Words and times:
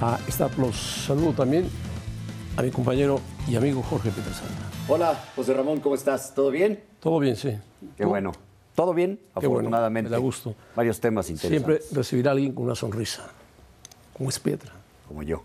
a 0.00 0.18
Star 0.28 0.50
Plus. 0.50 0.76
Saludo 1.06 1.32
también 1.32 1.68
a 2.56 2.62
mi 2.62 2.70
compañero 2.70 3.20
y 3.48 3.56
amigo 3.56 3.82
Jorge 3.82 4.10
Petersana. 4.10 4.50
Hola, 4.88 5.24
José 5.34 5.54
Ramón, 5.54 5.80
¿cómo 5.80 5.94
estás? 5.94 6.34
¿Todo 6.34 6.50
bien? 6.50 6.82
Todo 7.00 7.18
bien, 7.18 7.36
sí. 7.36 7.56
Qué 7.96 8.04
bueno. 8.04 8.32
¿Todo 8.74 8.92
bien? 8.92 9.16
Qué 9.16 9.46
bueno, 9.46 9.60
Afortunadamente. 9.60 10.10
me 10.10 10.16
da 10.16 10.18
gusto. 10.20 10.54
Varios 10.74 11.00
temas 11.00 11.30
interesantes. 11.30 11.78
Siempre 11.86 11.96
recibir 11.96 12.28
a 12.28 12.32
alguien 12.32 12.52
con 12.52 12.64
una 12.64 12.74
sonrisa, 12.74 13.30
como 14.16 14.30
es 14.30 14.38
Pietra. 14.40 14.72
Como 15.06 15.22
yo. 15.22 15.42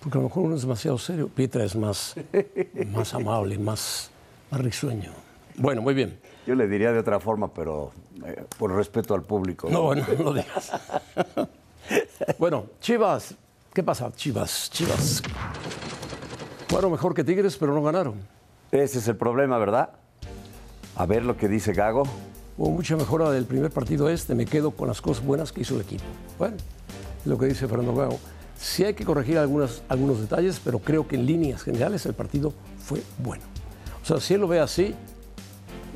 Porque 0.00 0.18
a 0.18 0.20
lo 0.20 0.28
mejor 0.28 0.44
uno 0.44 0.56
es 0.56 0.62
demasiado 0.62 0.98
serio. 0.98 1.28
Pietra 1.28 1.64
es 1.64 1.74
más, 1.74 2.14
más 2.92 3.14
amable, 3.14 3.58
más, 3.58 4.10
más 4.50 4.60
risueño. 4.60 5.10
Bueno, 5.56 5.82
muy 5.82 5.94
bien. 5.94 6.18
Yo 6.46 6.54
le 6.54 6.66
diría 6.66 6.92
de 6.92 6.98
otra 6.98 7.20
forma, 7.20 7.52
pero 7.52 7.92
eh, 8.24 8.44
por 8.58 8.72
respeto 8.74 9.14
al 9.14 9.22
público. 9.22 9.68
No, 9.70 9.94
no, 9.94 10.04
no 10.18 10.24
lo 10.24 10.34
digas. 10.34 10.72
bueno, 12.38 12.66
Chivas. 12.80 13.36
¿Qué 13.74 13.82
pasa, 13.82 14.12
Chivas? 14.12 14.68
Chivas. 14.70 15.22
Fueron 16.68 16.92
mejor 16.92 17.14
que 17.14 17.24
Tigres, 17.24 17.56
pero 17.56 17.72
no 17.72 17.82
ganaron. 17.82 18.16
Ese 18.70 18.98
es 18.98 19.08
el 19.08 19.16
problema, 19.16 19.56
¿verdad? 19.56 19.88
A 20.94 21.06
ver 21.06 21.24
lo 21.24 21.38
que 21.38 21.48
dice 21.48 21.72
Gago. 21.72 22.02
Hubo 22.58 22.70
mucha 22.70 22.96
mejora 22.96 23.30
del 23.30 23.46
primer 23.46 23.70
partido 23.70 24.10
este. 24.10 24.34
Me 24.34 24.44
quedo 24.44 24.72
con 24.72 24.88
las 24.88 25.00
cosas 25.00 25.24
buenas 25.24 25.52
que 25.52 25.62
hizo 25.62 25.74
el 25.76 25.80
equipo. 25.80 26.04
Bueno, 26.38 26.58
lo 27.24 27.38
que 27.38 27.46
dice 27.46 27.66
Fernando 27.66 27.94
Gago. 27.94 28.18
Sí 28.58 28.84
hay 28.84 28.92
que 28.92 29.06
corregir 29.06 29.38
algunas, 29.38 29.82
algunos 29.88 30.20
detalles, 30.20 30.60
pero 30.62 30.78
creo 30.78 31.08
que 31.08 31.16
en 31.16 31.24
líneas 31.24 31.62
generales 31.62 32.04
el 32.04 32.12
partido 32.12 32.52
fue 32.78 33.02
bueno. 33.24 33.44
O 34.02 34.04
sea, 34.04 34.20
si 34.20 34.34
él 34.34 34.42
lo 34.42 34.48
ve 34.48 34.60
así, 34.60 34.94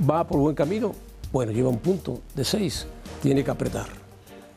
va 0.08 0.26
por 0.26 0.40
buen 0.40 0.56
camino. 0.56 0.94
Bueno, 1.30 1.52
lleva 1.52 1.68
un 1.68 1.78
punto 1.78 2.22
de 2.34 2.42
seis. 2.42 2.86
Tiene 3.20 3.44
que 3.44 3.50
apretar. 3.50 4.05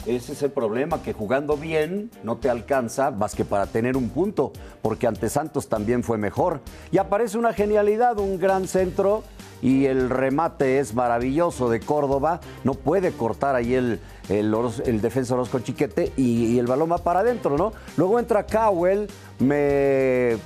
Ese 0.05 0.31
es 0.31 0.41
el 0.43 0.51
problema, 0.51 1.03
que 1.03 1.13
jugando 1.13 1.57
bien 1.57 2.09
no 2.23 2.37
te 2.37 2.49
alcanza 2.49 3.11
más 3.11 3.35
que 3.35 3.43
para 3.43 3.65
tener 3.67 3.97
un 3.97 4.09
punto, 4.09 4.53
porque 4.81 5.07
ante 5.07 5.29
Santos 5.29 5.67
también 5.67 6.03
fue 6.03 6.17
mejor. 6.17 6.61
Y 6.91 6.97
aparece 6.97 7.37
una 7.37 7.53
genialidad, 7.53 8.17
un 8.17 8.39
gran 8.39 8.67
centro 8.67 9.23
y 9.61 9.85
el 9.85 10.09
remate 10.09 10.79
es 10.79 10.93
maravilloso 10.93 11.69
de 11.69 11.81
Córdoba. 11.81 12.39
No 12.63 12.75
puede 12.75 13.11
cortar 13.11 13.55
ahí 13.55 13.73
el, 13.73 13.99
el, 14.29 14.55
el 14.85 15.01
defensa 15.01 15.33
Orozco 15.33 15.59
Chiquete 15.59 16.13
y, 16.15 16.45
y 16.45 16.59
el 16.59 16.65
balón 16.67 16.91
va 16.91 16.99
para 16.99 17.19
adentro, 17.19 17.57
¿no? 17.57 17.73
Luego 17.97 18.19
entra 18.19 18.45
Cowell, 18.45 19.09
me 19.39 20.37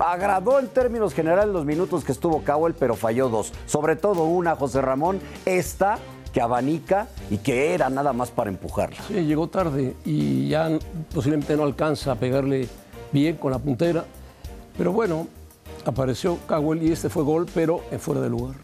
agradó 0.00 0.58
en 0.58 0.68
términos 0.68 1.14
generales 1.14 1.52
los 1.52 1.64
minutos 1.64 2.04
que 2.04 2.12
estuvo 2.12 2.42
Cowell, 2.42 2.74
pero 2.74 2.94
falló 2.94 3.28
dos. 3.28 3.52
Sobre 3.66 3.96
todo 3.96 4.24
una, 4.24 4.56
José 4.56 4.80
Ramón, 4.80 5.20
esta 5.44 5.98
que 6.30 6.40
abanica 6.40 7.08
y 7.30 7.38
que 7.38 7.74
era 7.74 7.88
nada 7.90 8.12
más 8.12 8.30
para 8.30 8.50
empujarla. 8.50 8.98
Sí, 9.06 9.14
llegó 9.24 9.48
tarde 9.48 9.94
y 10.04 10.48
ya 10.48 10.70
posiblemente 11.14 11.56
no 11.56 11.64
alcanza 11.64 12.12
a 12.12 12.14
pegarle 12.16 12.68
bien 13.12 13.36
con 13.36 13.52
la 13.52 13.58
puntera. 13.58 14.04
Pero 14.76 14.92
bueno, 14.92 15.26
apareció 15.84 16.38
Cowell 16.46 16.82
y 16.82 16.92
este 16.92 17.08
fue 17.08 17.24
gol, 17.24 17.46
pero 17.54 17.82
en 17.90 18.00
fuera 18.00 18.20
de 18.20 18.30
lugar. 18.30 18.56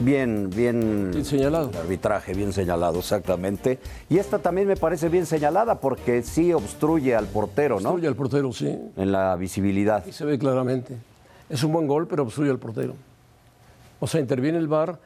Bien, 0.00 0.48
bien. 0.48 1.10
Bien 1.12 1.24
señalado. 1.24 1.70
El 1.70 1.76
arbitraje, 1.76 2.32
bien 2.32 2.52
señalado, 2.54 3.00
exactamente. 3.00 3.78
Y 4.08 4.16
esta 4.18 4.38
también 4.38 4.66
me 4.66 4.76
parece 4.76 5.10
bien 5.10 5.26
señalada 5.26 5.78
porque 5.78 6.22
sí 6.22 6.52
obstruye 6.54 7.14
al 7.14 7.26
portero, 7.26 7.80
¿no? 7.80 7.90
Obstruye 7.90 8.08
al 8.08 8.16
portero, 8.16 8.52
sí. 8.52 8.78
En 8.96 9.12
la 9.12 9.36
visibilidad. 9.36 10.04
Y 10.06 10.12
se 10.12 10.24
ve 10.24 10.38
claramente. 10.38 10.96
Es 11.50 11.62
un 11.64 11.72
buen 11.72 11.86
gol, 11.86 12.06
pero 12.06 12.22
obstruye 12.22 12.50
al 12.50 12.58
portero. 12.58 12.94
O 13.98 14.06
sea, 14.06 14.20
interviene 14.20 14.56
el 14.56 14.68
VAR 14.68 14.98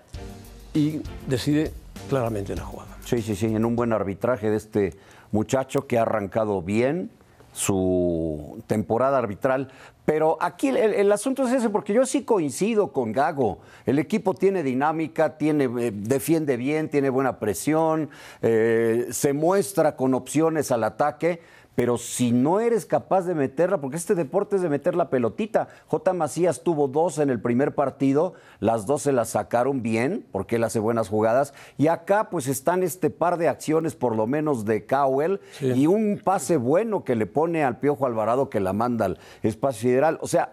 y 0.74 1.00
decide 1.26 1.72
claramente 2.08 2.54
la 2.54 2.64
jugada. 2.64 2.98
Sí, 3.04 3.22
sí, 3.22 3.36
sí, 3.36 3.46
en 3.46 3.64
un 3.64 3.76
buen 3.76 3.92
arbitraje 3.92 4.50
de 4.50 4.56
este 4.56 4.94
muchacho 5.32 5.86
que 5.86 5.98
ha 5.98 6.02
arrancado 6.02 6.60
bien 6.62 7.10
su 7.52 8.62
temporada 8.66 9.18
arbitral. 9.18 9.70
Pero 10.04 10.36
aquí 10.40 10.68
el, 10.68 11.10
asunto 11.12 11.46
es 11.46 11.54
ese, 11.54 11.70
porque 11.70 11.94
yo 11.94 12.04
sí 12.04 12.24
coincido 12.24 12.92
con 12.92 13.12
Gago. 13.12 13.60
El 13.86 13.98
equipo 13.98 14.34
tiene 14.34 14.62
dinámica, 14.62 15.38
tiene, 15.38 15.64
eh, 15.64 15.92
defiende 15.94 16.58
bien, 16.58 16.91
tiene 16.91 17.08
buena 17.08 17.38
presión, 17.38 18.10
eh, 18.42 19.06
se 19.10 19.32
muestra 19.32 19.96
con 19.96 20.12
opciones 20.12 20.70
al 20.70 20.84
ataque. 20.84 21.41
Pero 21.74 21.98
si 21.98 22.32
no 22.32 22.60
eres 22.60 22.86
capaz 22.86 23.22
de 23.22 23.34
meterla, 23.34 23.80
porque 23.80 23.96
este 23.96 24.14
deporte 24.14 24.56
es 24.56 24.62
de 24.62 24.68
meter 24.68 24.94
la 24.94 25.10
pelotita. 25.10 25.68
J. 25.88 26.12
Macías 26.12 26.62
tuvo 26.62 26.86
dos 26.86 27.18
en 27.18 27.30
el 27.30 27.40
primer 27.40 27.74
partido, 27.74 28.34
las 28.60 28.86
dos 28.86 29.02
se 29.02 29.12
las 29.12 29.30
sacaron 29.30 29.82
bien, 29.82 30.24
porque 30.30 30.56
él 30.56 30.64
hace 30.64 30.78
buenas 30.78 31.08
jugadas. 31.08 31.52
Y 31.76 31.88
acá 31.88 32.30
pues 32.30 32.46
están 32.46 32.82
este 32.82 33.10
par 33.10 33.38
de 33.38 33.48
acciones, 33.48 33.94
por 33.94 34.14
lo 34.14 34.26
menos 34.26 34.64
de 34.64 34.86
Cowell, 34.86 35.40
y 35.60 35.86
un 35.86 36.20
pase 36.22 36.56
bueno 36.56 37.04
que 37.04 37.16
le 37.16 37.26
pone 37.26 37.64
al 37.64 37.78
Piojo 37.78 38.06
Alvarado 38.06 38.50
que 38.50 38.60
la 38.60 38.72
manda 38.72 39.06
al 39.06 39.18
espacio 39.42 39.91
sideral. 39.91 40.18
O 40.20 40.28
sea, 40.28 40.52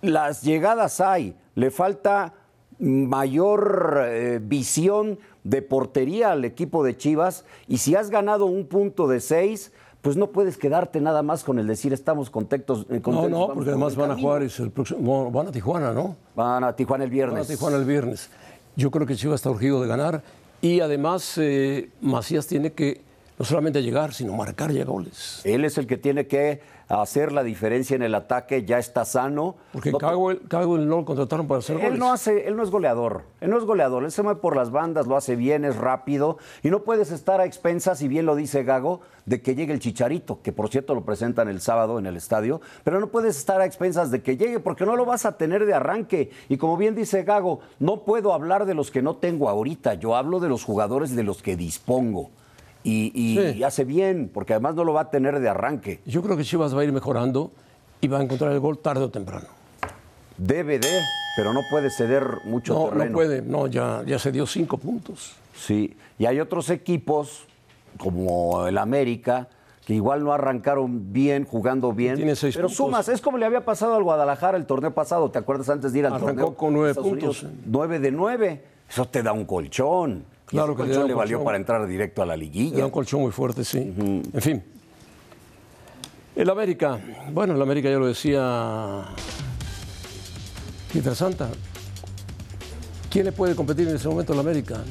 las 0.00 0.42
llegadas 0.42 1.00
hay, 1.00 1.36
le 1.54 1.70
falta 1.70 2.34
mayor 2.78 4.02
eh, 4.06 4.40
visión 4.42 5.18
de 5.44 5.62
portería 5.62 6.32
al 6.32 6.44
equipo 6.44 6.84
de 6.84 6.96
Chivas 6.96 7.44
y 7.68 7.78
si 7.78 7.94
has 7.94 8.10
ganado 8.10 8.46
un 8.46 8.66
punto 8.66 9.06
de 9.06 9.20
seis, 9.20 9.72
pues 10.02 10.16
no 10.16 10.26
puedes 10.26 10.58
quedarte 10.58 11.00
nada 11.00 11.22
más 11.22 11.44
con 11.44 11.58
el 11.58 11.66
decir 11.66 11.92
estamos 11.92 12.28
contentos. 12.28 12.80
eh, 12.90 12.94
No, 12.96 13.02
contentos, 13.02 13.30
no, 13.30 13.38
vamos 13.38 13.54
porque 13.54 13.70
por 13.70 13.78
además 13.84 13.96
van 13.96 14.10
a 14.10 14.14
es 14.42 14.58
el 14.60 14.70
próximo, 14.70 15.30
van 15.30 15.46
a 15.46 15.52
Tijuana, 15.52 15.92
¿no? 15.92 16.16
Van 16.36 16.64
a 16.64 16.74
Tijuana 16.74 17.04
el 17.04 17.10
Van 17.10 17.14
a 17.18 17.28
viernes. 17.30 17.48
Tijuana 17.48 17.76
el 17.76 17.84
viernes. 17.84 18.28
Yo 18.76 18.90
creo 18.90 19.06
que 19.06 19.14
Chivas 19.16 19.36
está 19.36 19.50
urgido 19.50 19.80
de 19.80 19.86
ganar 19.88 20.22
y 20.60 20.80
además 20.80 21.38
eh, 21.38 21.90
Macías 22.00 22.46
tiene 22.46 22.72
que 22.72 23.00
no 23.38 23.44
solamente 23.44 23.82
llegar, 23.82 24.12
sino 24.12 24.34
marcar 24.34 24.72
ya 24.72 24.84
goles. 24.84 25.40
Él 25.44 25.64
es 25.64 25.78
el 25.78 25.86
que 25.86 25.96
tiene 25.96 26.26
que 26.26 26.60
hacer 26.88 27.32
la 27.32 27.42
diferencia 27.42 27.96
en 27.96 28.02
el 28.02 28.14
ataque, 28.14 28.64
ya 28.64 28.78
está 28.78 29.04
sano. 29.04 29.56
Porque 29.72 29.90
No 29.90 29.98
Cowell, 29.98 30.42
Cowell 30.48 30.86
no 30.86 30.98
lo 30.98 31.04
contrataron 31.04 31.46
para 31.46 31.60
hacer 31.60 31.76
goles. 31.76 31.92
Él 31.92 31.98
no 31.98 32.12
hace, 32.12 32.46
él 32.46 32.56
no 32.56 32.62
es 32.62 32.70
goleador, 32.70 33.22
él 33.40 33.50
no 33.50 33.56
es 33.56 33.64
goleador, 33.64 34.04
él 34.04 34.12
se 34.12 34.22
mueve 34.22 34.40
por 34.40 34.56
las 34.56 34.70
bandas, 34.70 35.06
lo 35.06 35.16
hace 35.16 35.36
bien, 35.36 35.64
es 35.64 35.76
rápido 35.76 36.36
y 36.62 36.70
no 36.70 36.82
puedes 36.82 37.10
estar 37.10 37.40
a 37.40 37.46
expensas, 37.46 38.02
y 38.02 38.08
bien 38.08 38.26
lo 38.26 38.36
dice 38.36 38.62
Gago, 38.62 39.00
de 39.24 39.40
que 39.40 39.54
llegue 39.54 39.72
el 39.72 39.80
Chicharito, 39.80 40.42
que 40.42 40.52
por 40.52 40.68
cierto 40.68 40.94
lo 40.94 41.04
presentan 41.04 41.48
el 41.48 41.60
sábado 41.60 41.98
en 41.98 42.06
el 42.06 42.16
estadio, 42.16 42.60
pero 42.84 43.00
no 43.00 43.08
puedes 43.08 43.36
estar 43.36 43.60
a 43.60 43.64
expensas 43.64 44.10
de 44.10 44.22
que 44.22 44.36
llegue 44.36 44.60
porque 44.60 44.84
no 44.84 44.96
lo 44.96 45.06
vas 45.06 45.24
a 45.24 45.38
tener 45.38 45.64
de 45.64 45.74
arranque. 45.74 46.30
Y 46.48 46.58
como 46.58 46.76
bien 46.76 46.94
dice 46.94 47.22
Gago, 47.22 47.60
no 47.78 48.04
puedo 48.04 48.34
hablar 48.34 48.66
de 48.66 48.74
los 48.74 48.90
que 48.90 49.02
no 49.02 49.16
tengo 49.16 49.48
ahorita, 49.48 49.94
yo 49.94 50.14
hablo 50.14 50.40
de 50.40 50.48
los 50.48 50.64
jugadores 50.64 51.16
de 51.16 51.22
los 51.22 51.42
que 51.42 51.56
dispongo. 51.56 52.30
Y, 52.84 53.12
y- 53.14 53.36
Sí. 53.52 53.58
y 53.58 53.62
hace 53.62 53.84
bien, 53.84 54.30
porque 54.32 54.54
además 54.54 54.74
no 54.74 54.84
lo 54.84 54.92
va 54.92 55.02
a 55.02 55.10
tener 55.10 55.38
de 55.40 55.48
arranque. 55.48 56.00
Yo 56.04 56.22
creo 56.22 56.36
que 56.36 56.44
Chivas 56.44 56.74
va 56.76 56.80
a 56.80 56.84
ir 56.84 56.92
mejorando 56.92 57.52
y 58.00 58.08
va 58.08 58.18
a 58.18 58.22
encontrar 58.22 58.52
el 58.52 58.60
gol 58.60 58.78
tarde 58.78 59.04
o 59.04 59.10
temprano. 59.10 59.46
Debe 60.36 60.78
de, 60.78 60.88
pero 61.36 61.52
no 61.52 61.60
puede 61.70 61.90
ceder 61.90 62.24
mucho 62.44 62.74
No, 62.74 62.84
terreno. 62.86 63.04
no 63.06 63.12
puede, 63.12 63.42
no, 63.42 63.66
ya, 63.68 64.02
ya 64.04 64.18
se 64.18 64.32
dio 64.32 64.46
cinco 64.46 64.78
puntos. 64.78 65.34
Sí, 65.54 65.94
y 66.18 66.26
hay 66.26 66.40
otros 66.40 66.70
equipos, 66.70 67.46
como 67.98 68.66
el 68.66 68.78
América, 68.78 69.48
que 69.86 69.94
igual 69.94 70.24
no 70.24 70.32
arrancaron 70.32 71.12
bien, 71.12 71.44
jugando 71.44 71.92
bien. 71.92 72.16
Tiene 72.16 72.34
seis 72.34 72.54
pero 72.56 72.68
puntos. 72.68 72.76
sumas, 72.86 73.08
es 73.08 73.20
como 73.20 73.36
le 73.38 73.44
había 73.46 73.64
pasado 73.64 73.94
al 73.94 74.02
Guadalajara 74.02 74.56
el 74.56 74.66
torneo 74.66 74.92
pasado, 74.94 75.30
¿te 75.30 75.38
acuerdas 75.38 75.68
antes 75.68 75.92
de 75.92 75.98
ir 76.00 76.06
al 76.06 76.14
Arrancó 76.14 76.26
torneo? 76.26 76.54
con 76.54 76.72
nueve 76.72 76.94
puntos. 76.94 77.42
Unidos? 77.42 77.46
Nueve 77.66 77.98
de 78.00 78.10
nueve. 78.10 78.64
Eso 78.88 79.06
te 79.06 79.22
da 79.22 79.32
un 79.32 79.44
colchón. 79.44 80.24
Claro 80.52 80.76
que 80.76 80.82
colchón 80.84 81.02
un 81.02 81.08
le 81.08 81.14
valió 81.14 81.38
colchón. 81.38 81.44
para 81.46 81.56
entrar 81.56 81.86
directo 81.86 82.22
a 82.22 82.26
la 82.26 82.36
liguilla. 82.36 82.84
un 82.84 82.90
colchón 82.90 83.22
muy 83.22 83.32
fuerte, 83.32 83.64
sí. 83.64 83.78
En 83.78 84.40
fin. 84.40 84.62
El 86.36 86.48
América. 86.48 87.00
Bueno, 87.32 87.54
el 87.54 87.62
América 87.62 87.90
ya 87.90 87.96
lo 87.96 88.06
decía 88.06 89.04
Pietra 90.92 91.14
Santa. 91.14 91.48
¿Quién 93.10 93.24
le 93.24 93.32
puede 93.32 93.54
competir 93.54 93.88
en 93.88 93.96
ese 93.96 94.08
momento 94.08 94.32
al 94.34 94.40
América? 94.40 94.82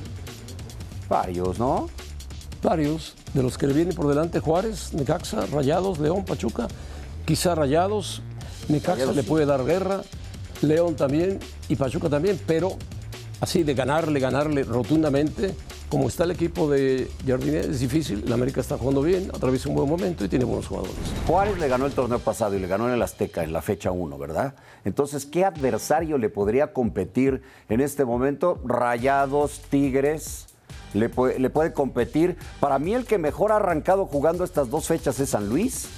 Varios, 1.08 1.58
¿no? 1.58 1.90
Varios. 2.62 3.16
De 3.34 3.42
los 3.42 3.58
que 3.58 3.66
le 3.68 3.74
vienen 3.74 3.96
por 3.96 4.08
delante, 4.08 4.40
Juárez, 4.40 4.94
Necaxa, 4.94 5.46
Rayados, 5.46 6.00
León, 6.00 6.26
Pachuca, 6.26 6.68
quizá 7.26 7.56
Rayados, 7.56 8.22
Necaxa 8.68 8.94
Rayados, 8.96 9.16
le 9.16 9.24
puede 9.24 9.46
dar 9.46 9.64
guerra, 9.64 10.02
León 10.62 10.96
también 10.96 11.40
y 11.70 11.76
Pachuca 11.76 12.10
también, 12.10 12.40
pero 12.46 12.78
así 13.42 13.64
de 13.64 13.74
ganarle, 13.74 14.20
ganarle 14.20 14.64
rotundamente, 14.64 15.54
como 15.90 16.08
está 16.08 16.24
el 16.24 16.32
equipo 16.32 16.70
de 16.70 17.10
Jardinet, 17.28 17.66
es 17.66 17.80
difícil. 17.82 18.24
El 18.26 18.32
América 18.32 18.62
está 18.62 18.78
jugando 18.78 19.02
bien, 19.02 19.30
atraviesa 19.34 19.68
un 19.68 19.76
buen 19.76 19.90
momento 19.90 20.24
y 20.24 20.30
tiene 20.30 20.46
buenos 20.46 20.68
jugadores. 20.68 20.96
Juárez 21.28 21.60
le 21.60 21.68
ganó 21.68 21.86
el 21.88 21.92
torneo 21.92 22.20
pasado 22.20 22.56
y 22.56 22.60
le 22.60 22.68
ganó 22.68 22.88
en 22.88 22.94
el 22.94 23.02
Azteca 23.02 23.44
en 23.44 23.52
la 23.52 23.62
fecha 23.62 23.92
1, 23.92 24.18
¿verdad? 24.18 24.54
Entonces, 24.86 25.26
¿qué 25.26 25.44
adversario 25.44 26.18
le 26.18 26.30
podría 26.30 26.72
competir 26.72 27.42
en 27.68 27.82
este 27.82 28.06
momento? 28.06 28.62
Rayados, 28.64 29.60
Tigres, 29.70 30.48
le 30.94 31.10
puede, 31.10 31.40
le 31.40 31.50
puede 31.50 31.74
competir. 31.74 32.38
Para 32.60 32.80
mí 32.80 32.94
el 32.94 33.06
que 33.06 33.18
mejor 33.18 33.52
ha 33.52 33.58
arrancado 33.58 34.06
jugando 34.06 34.44
estas 34.44 34.70
dos 34.70 34.88
fechas 34.88 35.20
es 35.20 35.32
San 35.32 35.50
Luis. 35.50 35.90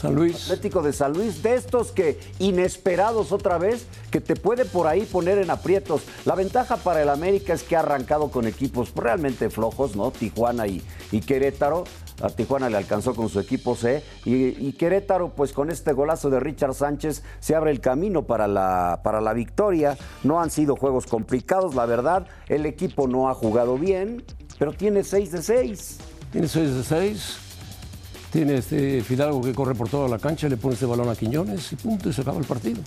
San 0.00 0.14
Luis, 0.14 0.44
Atlético 0.44 0.80
de 0.80 0.94
San 0.94 1.12
Luis, 1.12 1.42
de 1.42 1.54
estos 1.54 1.92
que 1.92 2.18
inesperados 2.38 3.32
otra 3.32 3.58
vez, 3.58 3.86
que 4.10 4.22
te 4.22 4.34
puede 4.34 4.64
por 4.64 4.86
ahí 4.86 5.02
poner 5.02 5.36
en 5.36 5.50
aprietos. 5.50 6.02
La 6.24 6.34
ventaja 6.34 6.78
para 6.78 7.02
el 7.02 7.10
América 7.10 7.52
es 7.52 7.62
que 7.62 7.76
ha 7.76 7.80
arrancado 7.80 8.30
con 8.30 8.46
equipos 8.46 8.94
realmente 8.94 9.50
flojos, 9.50 9.96
¿no? 9.96 10.10
Tijuana 10.10 10.66
y, 10.66 10.82
y 11.12 11.20
Querétaro. 11.20 11.84
A 12.22 12.30
Tijuana 12.30 12.70
le 12.70 12.78
alcanzó 12.78 13.14
con 13.14 13.28
su 13.28 13.40
equipo 13.40 13.76
C. 13.76 14.02
Y, 14.24 14.66
y 14.66 14.72
Querétaro, 14.72 15.34
pues 15.34 15.52
con 15.52 15.70
este 15.70 15.92
golazo 15.92 16.30
de 16.30 16.40
Richard 16.40 16.74
Sánchez, 16.74 17.22
se 17.38 17.54
abre 17.54 17.70
el 17.70 17.80
camino 17.80 18.22
para 18.22 18.48
la, 18.48 19.00
para 19.04 19.20
la 19.20 19.34
victoria. 19.34 19.98
No 20.22 20.40
han 20.40 20.50
sido 20.50 20.76
juegos 20.76 21.04
complicados, 21.06 21.74
la 21.74 21.84
verdad. 21.84 22.26
El 22.48 22.64
equipo 22.64 23.06
no 23.06 23.28
ha 23.28 23.34
jugado 23.34 23.76
bien, 23.76 24.24
pero 24.58 24.72
tiene 24.72 25.04
6 25.04 25.32
de 25.32 25.42
6. 25.42 25.98
tiene 26.32 26.48
6 26.48 26.74
de 26.74 26.84
6. 26.84 27.49
Tiene 28.32 28.56
este 28.56 29.02
Fidalgo 29.02 29.40
que 29.42 29.52
corre 29.54 29.74
por 29.74 29.88
toda 29.88 30.08
la 30.08 30.18
cancha, 30.18 30.48
le 30.48 30.56
pone 30.56 30.74
este 30.74 30.86
balón 30.86 31.08
a 31.08 31.16
Quiñones 31.16 31.72
y 31.72 31.76
punto, 31.76 32.08
y 32.08 32.12
se 32.12 32.20
acaba 32.22 32.38
el 32.38 32.44
partido. 32.44 32.80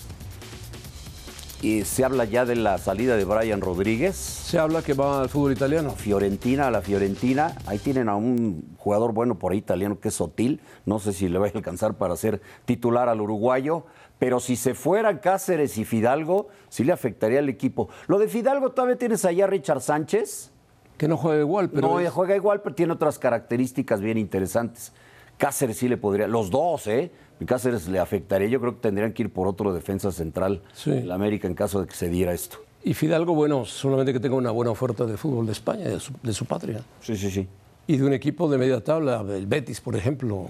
Y 1.62 1.84
se 1.86 2.04
habla 2.04 2.26
ya 2.26 2.44
de 2.46 2.58
la 2.58 2.78
salida 2.78 3.16
de 3.16 3.24
Brian 3.24 3.62
Rodríguez. 3.62 4.16
Se 4.18 4.60
habla 4.60 4.82
que 4.82 4.94
va 4.94 5.22
al 5.22 5.30
fútbol 5.30 5.54
italiano. 5.54 5.92
Fiorentina, 5.92 6.68
a 6.68 6.72
la 6.72 6.82
Fiorentina. 6.82 7.56
Ahí 7.66 7.78
tienen 7.78 8.10
a 8.10 8.16
un 8.18 8.76
jugador 8.78 9.14
bueno 9.14 9.40
por 9.40 9.54
ahí 9.54 9.60
italiano 9.60 9.98
que 10.02 10.10
es 10.10 10.16
Sotil. 10.16 10.60
No 10.86 11.00
sé 11.00 11.14
si 11.14 11.30
le 11.30 11.40
va 11.40 11.48
a 11.48 11.52
alcanzar 11.56 11.94
para 11.94 12.18
ser 12.18 12.42
titular 12.66 13.08
al 13.08 13.22
uruguayo. 13.22 13.86
Pero 14.20 14.42
si 14.42 14.58
se 14.58 14.74
fueran 14.74 15.20
Cáceres 15.20 15.78
y 15.78 15.86
Fidalgo, 15.86 16.50
sí 16.68 16.84
le 16.84 16.92
afectaría 16.92 17.40
al 17.40 17.48
equipo. 17.48 17.88
Lo 18.08 18.20
de 18.20 18.28
Fidalgo, 18.28 18.72
todavía 18.72 18.98
tienes 18.98 19.24
allá 19.24 19.46
a 19.46 19.48
Richard 19.48 19.80
Sánchez. 19.82 20.52
Que 20.98 21.08
no 21.08 21.16
juega 21.16 21.40
igual, 21.40 21.70
pero 21.70 21.88
no, 21.88 22.00
es- 22.02 22.12
juega 22.12 22.36
igual, 22.36 22.62
pero 22.62 22.76
tiene 22.76 22.92
otras 22.92 23.18
características 23.20 24.02
bien 24.02 24.18
interesantes. 24.18 24.92
Cáceres 25.38 25.78
sí 25.78 25.88
le 25.90 25.98
podría, 25.98 26.28
los 26.28 26.50
dos, 26.50 26.88
¿eh? 26.88 27.12
Cáceres 27.46 27.88
le 27.90 28.00
afectaría. 28.00 28.48
Yo 28.48 28.62
creo 28.62 28.76
que 28.76 28.80
tendrían 28.82 29.12
que 29.12 29.24
ir 29.24 29.34
por 29.34 29.48
otro 29.48 29.74
defensa 29.74 30.12
central 30.14 30.62
Sí. 30.74 30.92
en 30.92 31.08
la 31.10 31.16
América 31.16 31.48
en 31.48 31.56
caso 31.56 31.82
de 31.82 31.88
que 31.88 31.96
se 31.96 32.08
diera 32.10 32.34
esto. 32.34 32.58
y 32.86 32.94
Fidalgo, 32.94 33.34
bueno, 33.34 33.66
solamente 33.66 34.12
que 34.14 34.20
tenga 34.20 34.36
una 34.36 34.52
buena 34.52 34.72
oferta 34.72 35.06
de 35.06 35.16
fútbol 35.18 35.46
de 35.46 35.52
España, 35.54 35.86
de 35.90 36.00
su, 36.00 36.14
de 36.22 36.34
su 36.34 36.46
patria. 36.46 36.82
Sí, 37.02 37.16
sí, 37.18 37.32
sí. 37.32 37.48
Y 37.88 37.98
de 37.98 38.06
un 38.06 38.14
equipo 38.14 38.50
de 38.50 38.58
media 38.58 38.82
tabla, 38.84 39.22
el 39.30 39.46
Betis, 39.48 39.82
por 39.82 39.96
ejemplo. 39.96 40.48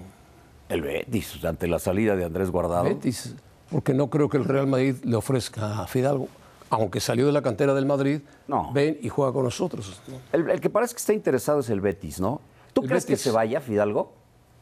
El 0.70 0.82
Betis, 0.82 1.44
ante 1.46 1.68
la 1.68 1.78
salida 1.80 2.16
de 2.16 2.26
Andrés 2.26 2.50
Guardado. 2.52 2.84
Betis, 2.86 3.36
porque 3.72 3.94
no 3.94 4.10
creo 4.10 4.30
que 4.30 4.38
el 4.38 4.46
Real 4.46 4.68
Madrid 4.68 4.96
le 5.04 5.16
ofrezca 5.16 5.80
a 5.82 5.88
Fidalgo, 5.88 6.28
aunque 6.70 7.00
salió 7.00 7.26
de 7.28 7.32
la 7.32 7.42
cantera 7.44 7.74
del 7.76 7.86
Madrid, 7.88 8.22
No. 8.48 8.72
ven 8.74 8.98
y 9.02 9.10
juega 9.10 9.32
con 9.34 9.44
nosotros. 9.44 10.00
¿no? 10.08 10.16
El, 10.32 10.50
el 10.50 10.60
que 10.62 10.70
parece 10.70 10.94
que 10.94 11.00
está 11.00 11.14
interesado 11.14 11.60
es 11.60 11.70
el 11.70 11.82
Betis, 11.82 12.20
¿no? 12.20 12.42
¿Tú 12.74 12.82
El 12.84 12.88
crees 12.90 13.06
que 13.06 13.16
se 13.18 13.30
vaya 13.32 13.62
Fidalgo? 13.62 14.12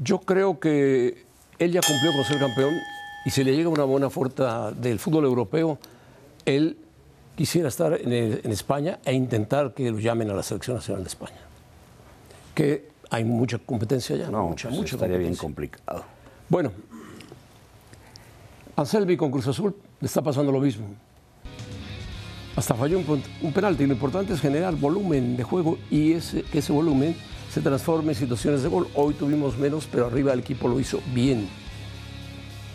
Yo 0.04 0.20
creo 0.20 0.60
que 0.60 1.26
él 1.60 1.72
ya 1.72 1.82
cumplió 1.82 2.12
con 2.14 2.24
ser 2.26 2.40
campeón 2.40 2.74
y 3.26 3.30
si 3.30 3.44
le 3.44 3.56
llega 3.56 3.70
una 3.70 3.84
buena 3.84 4.08
oferta 4.08 4.72
del 4.72 4.98
fútbol 5.00 5.26
europeo, 5.26 5.78
él 6.46 6.78
quisiera 7.36 7.68
estar 7.68 7.94
en, 8.02 8.12
el- 8.12 8.42
en 8.44 8.52
España 8.52 9.00
e 9.06 9.14
intentar 9.14 9.74
que 9.74 9.92
lo 9.92 10.00
llamen 10.00 10.30
a 10.32 10.34
la 10.34 10.42
selección 10.44 10.76
nacional 10.78 11.04
de 11.04 11.10
España. 11.10 11.40
Que 12.56 12.90
hay 13.12 13.24
mucha 13.24 13.60
competencia 13.60 14.16
ya, 14.16 14.30
No, 14.30 14.48
mucha, 14.50 14.70
pues 14.70 14.80
mucha 14.80 14.96
estaría 14.96 15.18
bien 15.18 15.36
complicado. 15.36 16.04
Bueno, 16.50 16.72
Anselmi 18.76 19.18
con 19.18 19.32
Cruz 19.32 19.48
Azul 19.48 19.76
le 20.00 20.06
está 20.08 20.22
pasando 20.22 20.52
lo 20.52 20.60
mismo. 20.60 20.88
Hasta 22.56 22.74
falló 22.74 22.98
un, 23.00 23.54
penalti. 23.54 23.86
Lo 23.86 23.94
importante 23.94 24.34
es 24.34 24.42
generar 24.42 24.76
volumen 24.76 25.38
de 25.38 25.44
juego 25.44 25.78
y 25.90 26.14
ese, 26.14 26.44
que 26.44 26.60
ese 26.60 26.74
volumen 26.74 27.16
se 27.52 27.62
transforme 27.62 28.14
en 28.14 28.18
situaciones 28.18 28.64
de 28.64 28.70
gol. 28.70 28.88
Hoy 28.96 29.14
tuvimos 29.14 29.58
menos, 29.58 29.88
pero 29.92 30.06
arriba 30.08 30.32
el 30.34 30.40
equipo 30.40 30.68
lo 30.68 30.80
hizo 30.80 31.02
bien. 31.14 31.50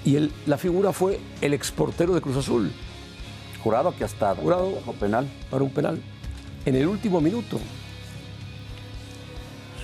Y 0.04 0.16
el- 0.16 0.30
la 0.46 0.58
figura 0.58 0.92
fue 0.92 1.18
el 1.40 1.54
exportero 1.54 2.14
de 2.14 2.20
Cruz 2.20 2.36
Azul 2.36 2.70
Jurado 3.64 3.92
que 3.96 4.04
hasta 4.04 4.34
Jurado. 4.36 4.74
penal. 5.00 5.26
para 5.50 5.64
un 5.64 5.70
penal. 5.70 6.00
En 6.64 6.76
el 6.76 6.86
último 6.86 7.20
minuto. 7.20 7.58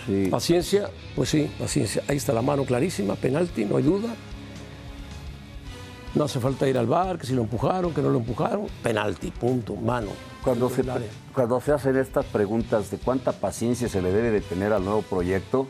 Sí. 0.06 0.28
Paciencia, 0.30 0.90
pues 1.16 1.28
sí, 1.30 1.48
paciencia. 1.58 2.02
Ahí 2.08 2.16
está 2.16 2.32
la 2.32 2.42
mano 2.42 2.64
clarísima, 2.64 3.14
penalti, 3.14 3.64
no 3.64 3.76
hay 3.76 3.82
duda. 3.84 4.14
No 6.14 6.24
hace 6.24 6.40
falta 6.40 6.68
ir 6.68 6.76
al 6.76 6.86
bar, 6.86 7.18
que 7.18 7.26
si 7.26 7.34
lo 7.34 7.42
empujaron, 7.42 7.94
que 7.94 8.02
no 8.02 8.10
lo 8.10 8.18
empujaron. 8.18 8.66
Penalti, 8.82 9.30
punto, 9.30 9.76
mano. 9.76 10.08
Cuando 10.44 10.68
se, 10.68 10.84
cuando 11.32 11.60
se 11.60 11.72
hacen 11.72 11.96
estas 11.96 12.26
preguntas 12.26 12.90
de 12.90 12.98
cuánta 12.98 13.32
paciencia 13.32 13.88
se 13.88 14.02
le 14.02 14.12
debe 14.12 14.30
de 14.30 14.40
tener 14.40 14.72
al 14.72 14.84
nuevo 14.84 15.02
proyecto, 15.02 15.68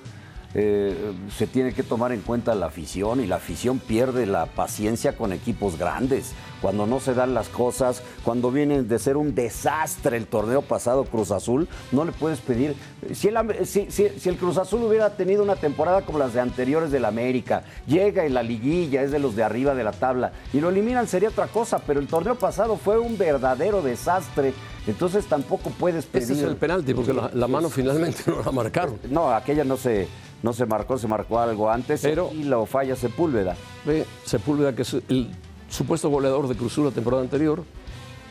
eh, 0.55 1.13
se 1.37 1.47
tiene 1.47 1.73
que 1.73 1.83
tomar 1.83 2.13
en 2.13 2.21
cuenta 2.21 2.55
la 2.55 2.67
afición 2.67 3.21
y 3.21 3.27
la 3.27 3.37
afición 3.37 3.79
pierde 3.79 4.27
la 4.27 4.47
paciencia 4.47 5.17
con 5.17 5.33
equipos 5.33 5.79
grandes. 5.79 6.33
Cuando 6.61 6.87
no 6.87 7.01
se 7.01 7.15
dan 7.15 7.35
las 7.35 7.49
cosas, 7.49 8.03
cuando 8.23 8.53
vienen 8.53 8.87
de 8.87 8.99
ser 9.01 9.17
un 9.17 9.35
desastre 9.35 10.17
el 10.17 10.27
torneo 10.27 10.63
pasado 10.63 11.05
Cruz 11.05 11.31
Azul, 11.33 11.69
no 11.91 12.05
le 12.05 12.13
puedes 12.13 12.39
pedir. 12.41 12.77
Si 13.13 13.29
el, 13.29 13.37
Am- 13.37 13.49
si- 13.65 13.91
si- 13.91 14.11
si 14.11 14.29
el 14.29 14.37
Cruz 14.37 14.59
Azul 14.59 14.83
hubiera 14.85 15.17
tenido 15.17 15.43
una 15.43 15.57
temporada 15.57 16.03
como 16.03 16.19
las 16.19 16.35
de 16.35 16.41
anteriores 16.41 16.93
del 16.93 17.05
América, 17.05 17.65
llega 17.87 18.25
en 18.25 18.35
la 18.35 18.43
liguilla, 18.45 19.03
es 19.03 19.11
de 19.11 19.19
los 19.19 19.35
de 19.35 19.43
arriba 19.43 19.75
de 19.75 19.83
la 19.83 19.91
tabla, 19.93 20.33
y 20.53 20.61
lo 20.61 20.69
eliminan 20.69 21.09
sería 21.09 21.31
otra 21.31 21.49
cosa, 21.49 21.81
pero 21.81 21.99
el 21.99 22.07
torneo 22.07 22.37
pasado 22.37 22.77
fue 22.77 22.99
un 22.99 23.19
verdadero 23.19 23.83
desastre. 23.83 24.55
Entonces 24.87 25.27
tampoco 25.27 25.71
puedes 25.71 26.07
pedir. 26.07 26.25
Ese 26.25 26.33
es 26.35 26.43
el 26.43 26.57
penalti, 26.57 26.93
porque 26.95 27.13
la, 27.13 27.31
la 27.35 27.49
mano 27.49 27.71
finalmente 27.71 28.23
no 28.27 28.43
la 28.45 28.53
marcaron. 28.53 28.99
No, 29.11 29.31
aquella 29.33 29.65
no 29.65 29.77
se, 29.77 30.07
no 30.43 30.53
se 30.53 30.67
marcó, 30.67 30.99
se 30.99 31.09
marcó 31.09 31.39
algo 31.39 31.71
antes 31.71 32.01
Pero- 32.03 32.31
y 32.33 32.45
lo 32.45 32.67
falla 32.67 32.97
Sepúlveda. 32.97 33.57
Ve, 33.85 34.05
Sepúlveda, 34.25 34.75
que 34.75 34.83
es 34.83 34.95
el 34.95 35.31
supuesto 35.69 36.09
goleador 36.11 36.49
de 36.49 36.57
Cruz 36.57 36.73
Azul 36.73 36.87
la 36.87 36.91
temporada 36.91 37.23
anterior, 37.23 37.65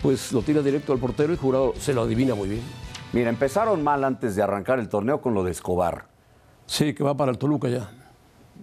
pues 0.02 0.32
lo 0.32 0.42
tira 0.42 0.62
directo 0.62 0.94
al 0.94 1.00
portero 1.00 1.34
y 1.34 1.38
Jurado 1.38 1.74
se 1.80 1.94
lo 1.94 2.02
adivina 2.02 2.36
muy 2.36 2.50
bien. 2.50 2.62
Mira, 3.14 3.30
empezaron 3.30 3.84
mal 3.84 4.04
antes 4.04 4.36
de 4.36 4.42
arrancar 4.44 4.80
el 4.80 4.90
torneo 4.90 5.22
con 5.22 5.34
lo 5.34 5.44
de 5.44 5.52
Escobar. 5.52 6.06
Sí, 6.66 6.94
que 6.94 7.04
va 7.04 7.16
para 7.16 7.32
el 7.32 7.38
Toluca 7.38 7.68
ya. 7.68 7.92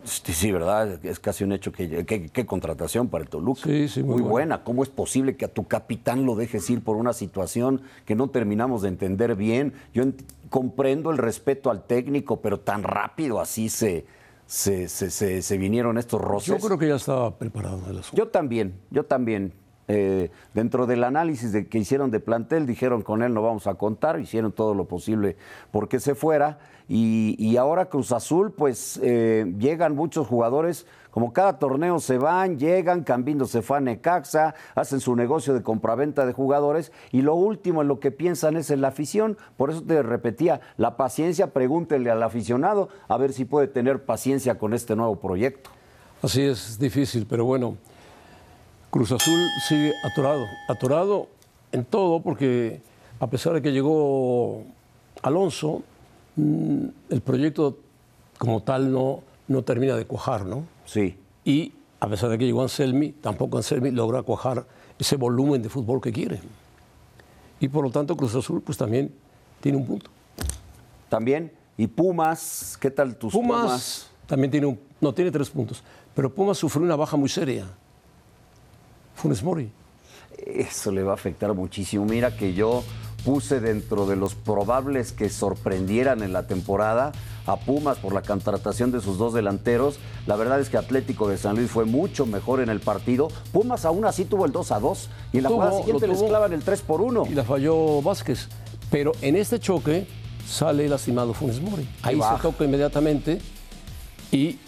Sí, 0.04 0.32
sí, 0.32 0.52
¿verdad? 0.52 1.04
Es 1.04 1.18
casi 1.20 1.44
un 1.44 1.52
hecho 1.52 1.72
que, 1.72 2.04
que- 2.06 2.28
qué 2.28 2.46
contratación 2.46 3.08
para 3.08 3.24
el 3.24 3.30
Toluca. 3.30 3.60
Sí, 3.64 3.88
sí, 3.88 4.02
muy 4.02 4.14
buena. 4.14 4.28
buena. 4.30 4.64
¿Cómo 4.64 4.82
es 4.82 4.88
posible 4.88 5.36
que 5.36 5.44
a 5.44 5.48
tu 5.52 5.66
capitán 5.66 6.24
lo 6.24 6.34
dejes 6.34 6.68
ir 6.70 6.82
por 6.82 6.96
una 6.96 7.12
situación 7.12 7.82
que 8.04 8.14
no 8.14 8.28
terminamos 8.28 8.82
de 8.82 8.88
entender 8.88 9.34
bien? 9.36 9.72
Yo 9.92 10.02
ent- 10.04 10.24
comprendo 10.50 11.10
el 11.10 11.18
respeto 11.18 11.70
al 11.70 11.84
técnico, 11.84 12.40
pero 12.40 12.60
tan 12.60 12.82
rápido 12.82 13.40
así 13.40 13.68
se, 13.68 14.06
se, 14.46 14.88
se- 14.88 15.10
se- 15.10 15.42
se 15.42 15.58
vinieron 15.58 15.98
estos 15.98 16.20
roces. 16.20 16.48
Yo 16.48 16.66
creo 16.66 16.78
que 16.78 16.88
ya 16.88 16.94
estaba 16.96 17.36
preparado 17.36 17.80
el 17.90 17.98
asunto. 17.98 18.16
Yo 18.16 18.28
también, 18.28 18.74
yo 18.90 19.04
también. 19.04 19.52
Eh, 19.90 20.30
dentro 20.52 20.86
del 20.86 21.02
análisis 21.02 21.50
de, 21.50 21.66
que 21.66 21.78
hicieron 21.78 22.10
de 22.10 22.20
plantel, 22.20 22.66
dijeron 22.66 23.00
con 23.00 23.22
él 23.22 23.32
no 23.32 23.40
vamos 23.40 23.66
a 23.66 23.74
contar, 23.74 24.20
hicieron 24.20 24.52
todo 24.52 24.74
lo 24.74 24.84
posible 24.84 25.36
porque 25.70 25.98
se 25.98 26.14
fuera. 26.14 26.58
Y, 26.90 27.56
ahora 27.58 27.86
Cruz 27.86 28.12
Azul, 28.12 28.52
pues 28.52 28.98
eh, 29.02 29.52
llegan 29.58 29.94
muchos 29.94 30.26
jugadores, 30.26 30.86
como 31.10 31.34
cada 31.34 31.58
torneo 31.58 31.98
se 32.00 32.16
van, 32.16 32.58
llegan, 32.58 33.02
Cambindo 33.02 33.46
se 33.46 33.60
fue 33.60 33.76
a 33.76 33.80
Necaxa, 33.80 34.54
hacen 34.74 35.00
su 35.00 35.14
negocio 35.14 35.52
de 35.52 35.62
compraventa 35.62 36.24
de 36.24 36.32
jugadores 36.32 36.92
y 37.12 37.20
lo 37.20 37.34
último 37.34 37.82
en 37.82 37.88
lo 37.88 38.00
que 38.00 38.10
piensan 38.10 38.56
es 38.56 38.70
en 38.70 38.80
la 38.80 38.88
afición. 38.88 39.36
Por 39.58 39.70
eso 39.70 39.82
te 39.82 40.02
repetía, 40.02 40.60
la 40.78 40.96
paciencia, 40.96 41.52
pregúntele 41.52 42.10
al 42.10 42.22
aficionado 42.22 42.88
a 43.08 43.18
ver 43.18 43.34
si 43.34 43.44
puede 43.44 43.68
tener 43.68 44.04
paciencia 44.04 44.58
con 44.58 44.72
este 44.72 44.96
nuevo 44.96 45.16
proyecto. 45.16 45.70
Así 46.22 46.42
es, 46.42 46.78
difícil, 46.78 47.26
pero 47.28 47.44
bueno, 47.44 47.76
Cruz 48.98 49.12
Azul 49.12 49.38
sigue 49.60 49.94
atorado, 50.02 50.48
atorado 50.66 51.28
en 51.70 51.84
todo, 51.84 52.20
porque 52.20 52.80
a 53.20 53.28
pesar 53.28 53.52
de 53.52 53.62
que 53.62 53.70
llegó 53.70 54.64
Alonso, 55.22 55.84
mm, 56.34 56.86
el 57.08 57.20
proyecto 57.20 57.78
como 58.38 58.64
tal 58.64 58.90
no, 58.90 59.22
no 59.46 59.62
termina 59.62 59.94
de 59.94 60.04
cuajar, 60.04 60.44
¿no? 60.44 60.64
Sí. 60.84 61.16
Y 61.44 61.74
a 62.00 62.08
pesar 62.08 62.28
de 62.30 62.38
que 62.38 62.46
llegó 62.46 62.60
Anselmi, 62.60 63.12
tampoco 63.12 63.58
Anselmi 63.58 63.92
logra 63.92 64.22
cuajar 64.24 64.66
ese 64.98 65.14
volumen 65.14 65.62
de 65.62 65.68
fútbol 65.68 66.00
que 66.00 66.10
quiere. 66.10 66.40
Y 67.60 67.68
por 67.68 67.84
lo 67.84 67.92
tanto 67.92 68.16
Cruz 68.16 68.34
Azul 68.34 68.62
pues 68.62 68.76
también 68.76 69.14
tiene 69.60 69.78
un 69.78 69.86
punto. 69.86 70.10
También, 71.08 71.52
Y 71.76 71.86
Pumas, 71.86 72.76
¿qué 72.80 72.90
tal 72.90 73.14
tus 73.14 73.32
Pumas? 73.32 73.62
Pumas 73.62 74.10
también 74.26 74.50
tiene 74.50 74.66
un, 74.66 74.80
no 75.00 75.14
tiene 75.14 75.30
tres 75.30 75.50
puntos, 75.50 75.84
pero 76.16 76.34
Pumas 76.34 76.58
sufrió 76.58 76.84
una 76.84 76.96
baja 76.96 77.16
muy 77.16 77.28
seria. 77.28 77.68
Funes 79.18 79.42
Mori. 79.42 79.70
Eso 80.46 80.92
le 80.92 81.02
va 81.02 81.12
a 81.12 81.14
afectar 81.14 81.52
muchísimo. 81.52 82.04
Mira 82.04 82.36
que 82.36 82.54
yo 82.54 82.84
puse 83.24 83.60
dentro 83.60 84.06
de 84.06 84.14
los 84.14 84.36
probables 84.36 85.12
que 85.12 85.28
sorprendieran 85.28 86.22
en 86.22 86.32
la 86.32 86.46
temporada 86.46 87.12
a 87.46 87.56
Pumas 87.56 87.98
por 87.98 88.14
la 88.14 88.22
contratación 88.22 88.92
de 88.92 89.00
sus 89.00 89.18
dos 89.18 89.34
delanteros. 89.34 89.98
La 90.26 90.36
verdad 90.36 90.60
es 90.60 90.68
que 90.70 90.76
Atlético 90.76 91.28
de 91.28 91.36
San 91.36 91.56
Luis 91.56 91.70
fue 91.70 91.84
mucho 91.84 92.26
mejor 92.26 92.60
en 92.60 92.68
el 92.68 92.78
partido. 92.78 93.28
Pumas 93.52 93.84
aún 93.84 94.04
así 94.04 94.24
tuvo 94.24 94.46
el 94.46 94.52
2 94.52 94.70
a 94.70 94.78
2 94.78 95.10
y 95.32 95.38
en 95.38 95.42
la 95.42 95.48
jugada 95.48 95.78
siguiente 95.78 96.06
les 96.06 96.22
clavan 96.22 96.52
el 96.52 96.62
3 96.62 96.80
por 96.82 97.00
1. 97.00 97.24
Y 97.28 97.34
la 97.34 97.44
falló 97.44 98.00
Vázquez. 98.02 98.48
Pero 98.90 99.12
en 99.20 99.34
este 99.34 99.58
choque 99.58 100.06
sale 100.46 100.88
lastimado 100.88 101.34
Funes 101.34 101.60
Mori. 101.60 101.88
Ahí 102.02 102.20
se 102.20 102.40
toca 102.40 102.64
inmediatamente 102.64 103.40
y 104.30 104.58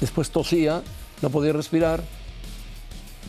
después 0.00 0.30
tosía, 0.30 0.82
no 1.22 1.30
podía 1.30 1.54
respirar. 1.54 2.02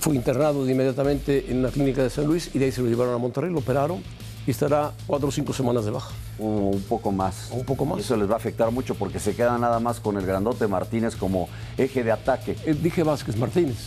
Fue 0.05 0.15
internado 0.15 0.69
inmediatamente 0.69 1.45
en 1.49 1.57
una 1.57 1.69
clínica 1.69 2.03
de 2.03 2.11
San 2.11 2.27
Luis 2.27 2.51
y 2.53 2.59
de 2.59 2.65
ahí 2.65 2.71
se 2.71 2.83
lo 2.83 2.87
llevaron 2.87 3.15
a 3.15 3.17
Monterrey, 3.17 3.51
lo 3.51 3.57
operaron 3.57 4.03
y 4.45 4.51
estará 4.51 4.91
cuatro 5.07 5.29
o 5.29 5.31
cinco 5.31 5.51
semanas 5.51 5.83
de 5.83 5.89
baja. 5.89 6.11
un 6.37 6.79
poco 6.87 7.11
más. 7.11 7.49
Un 7.49 7.65
poco 7.65 7.85
más. 7.85 8.01
eso 8.01 8.15
les 8.15 8.29
va 8.29 8.35
a 8.35 8.37
afectar 8.37 8.69
mucho 8.69 8.93
porque 8.93 9.19
se 9.19 9.35
queda 9.35 9.57
nada 9.57 9.79
más 9.79 9.99
con 9.99 10.15
el 10.17 10.25
grandote 10.27 10.67
Martínez 10.67 11.15
como 11.15 11.49
eje 11.75 12.03
de 12.03 12.11
ataque. 12.11 12.55
Eh, 12.67 12.75
dije 12.79 13.01
Vázquez 13.01 13.35
Martínez. 13.35 13.77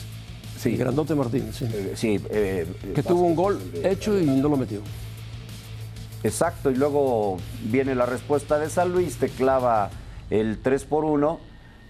Sí. 0.59 0.71
El 0.71 0.79
grandote 0.79 1.15
Martínez, 1.15 1.55
sí. 1.55 1.67
Eh, 1.73 1.93
sí 1.95 2.21
eh, 2.31 2.67
que 2.97 3.03
tuvo 3.05 3.21
un 3.21 3.37
gol 3.37 3.61
hecho 3.85 4.19
y 4.19 4.27
no 4.27 4.49
lo 4.49 4.57
metió. 4.57 4.81
Exacto, 6.25 6.73
y 6.73 6.75
luego 6.75 7.37
viene 7.71 7.95
la 7.95 8.07
respuesta 8.07 8.59
de 8.59 8.69
San 8.71 8.91
Luis, 8.91 9.19
te 9.19 9.29
clava 9.29 9.91
el 10.31 10.59
3 10.59 10.83
por 10.83 11.05
1 11.05 11.39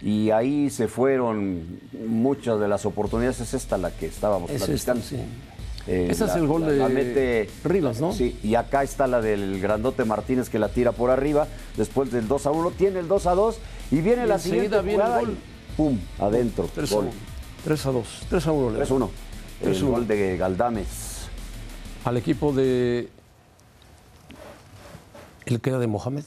y 0.00 0.30
ahí 0.30 0.70
se 0.70 0.88
fueron 0.88 1.80
muchas 2.06 2.60
de 2.60 2.68
las 2.68 2.86
oportunidades. 2.86 3.40
Es 3.40 3.54
esta 3.54 3.78
la 3.78 3.90
que 3.90 4.06
estábamos 4.06 4.50
es 4.50 4.64
platicando. 4.64 5.02
sí. 5.02 5.16
Eh, 5.86 6.08
Ese 6.10 6.26
es 6.26 6.34
el 6.36 6.46
gol 6.46 6.66
de 6.66 7.48
Rivas, 7.64 7.98
¿no? 7.98 8.12
Sí, 8.12 8.38
y 8.42 8.56
acá 8.56 8.82
está 8.82 9.06
la 9.06 9.22
del 9.22 9.58
grandote 9.58 10.04
Martínez 10.04 10.50
que 10.50 10.58
la 10.58 10.68
tira 10.68 10.92
por 10.92 11.10
arriba. 11.10 11.48
Después 11.78 12.12
del 12.12 12.28
2 12.28 12.46
a 12.46 12.50
1, 12.50 12.70
tiene 12.72 13.00
el 13.00 13.08
2 13.08 13.26
a 13.26 13.34
2 13.34 13.58
y 13.90 14.00
viene 14.02 14.26
la 14.26 14.38
siguiente 14.38 14.82
viene 14.82 15.02
el 15.02 15.10
gol. 15.10 15.36
¡Pum! 15.78 15.98
Adentro. 16.18 16.68
3 16.74 16.92
a 16.92 16.98
1. 16.98 17.10
3 17.64 17.86
a 17.86 17.90
2. 17.92 18.26
3 18.28 18.46
a 18.46 18.52
1. 18.52 18.76
3 18.76 18.90
a 18.90 18.94
1. 18.94 19.10
El 19.62 19.84
gol 19.84 20.06
de 20.06 20.36
Galdames. 20.36 20.86
Al 22.04 22.18
equipo 22.18 22.52
de. 22.52 23.08
El 25.46 25.60
que 25.60 25.70
era 25.70 25.78
de 25.78 25.86
Mohamed. 25.86 26.24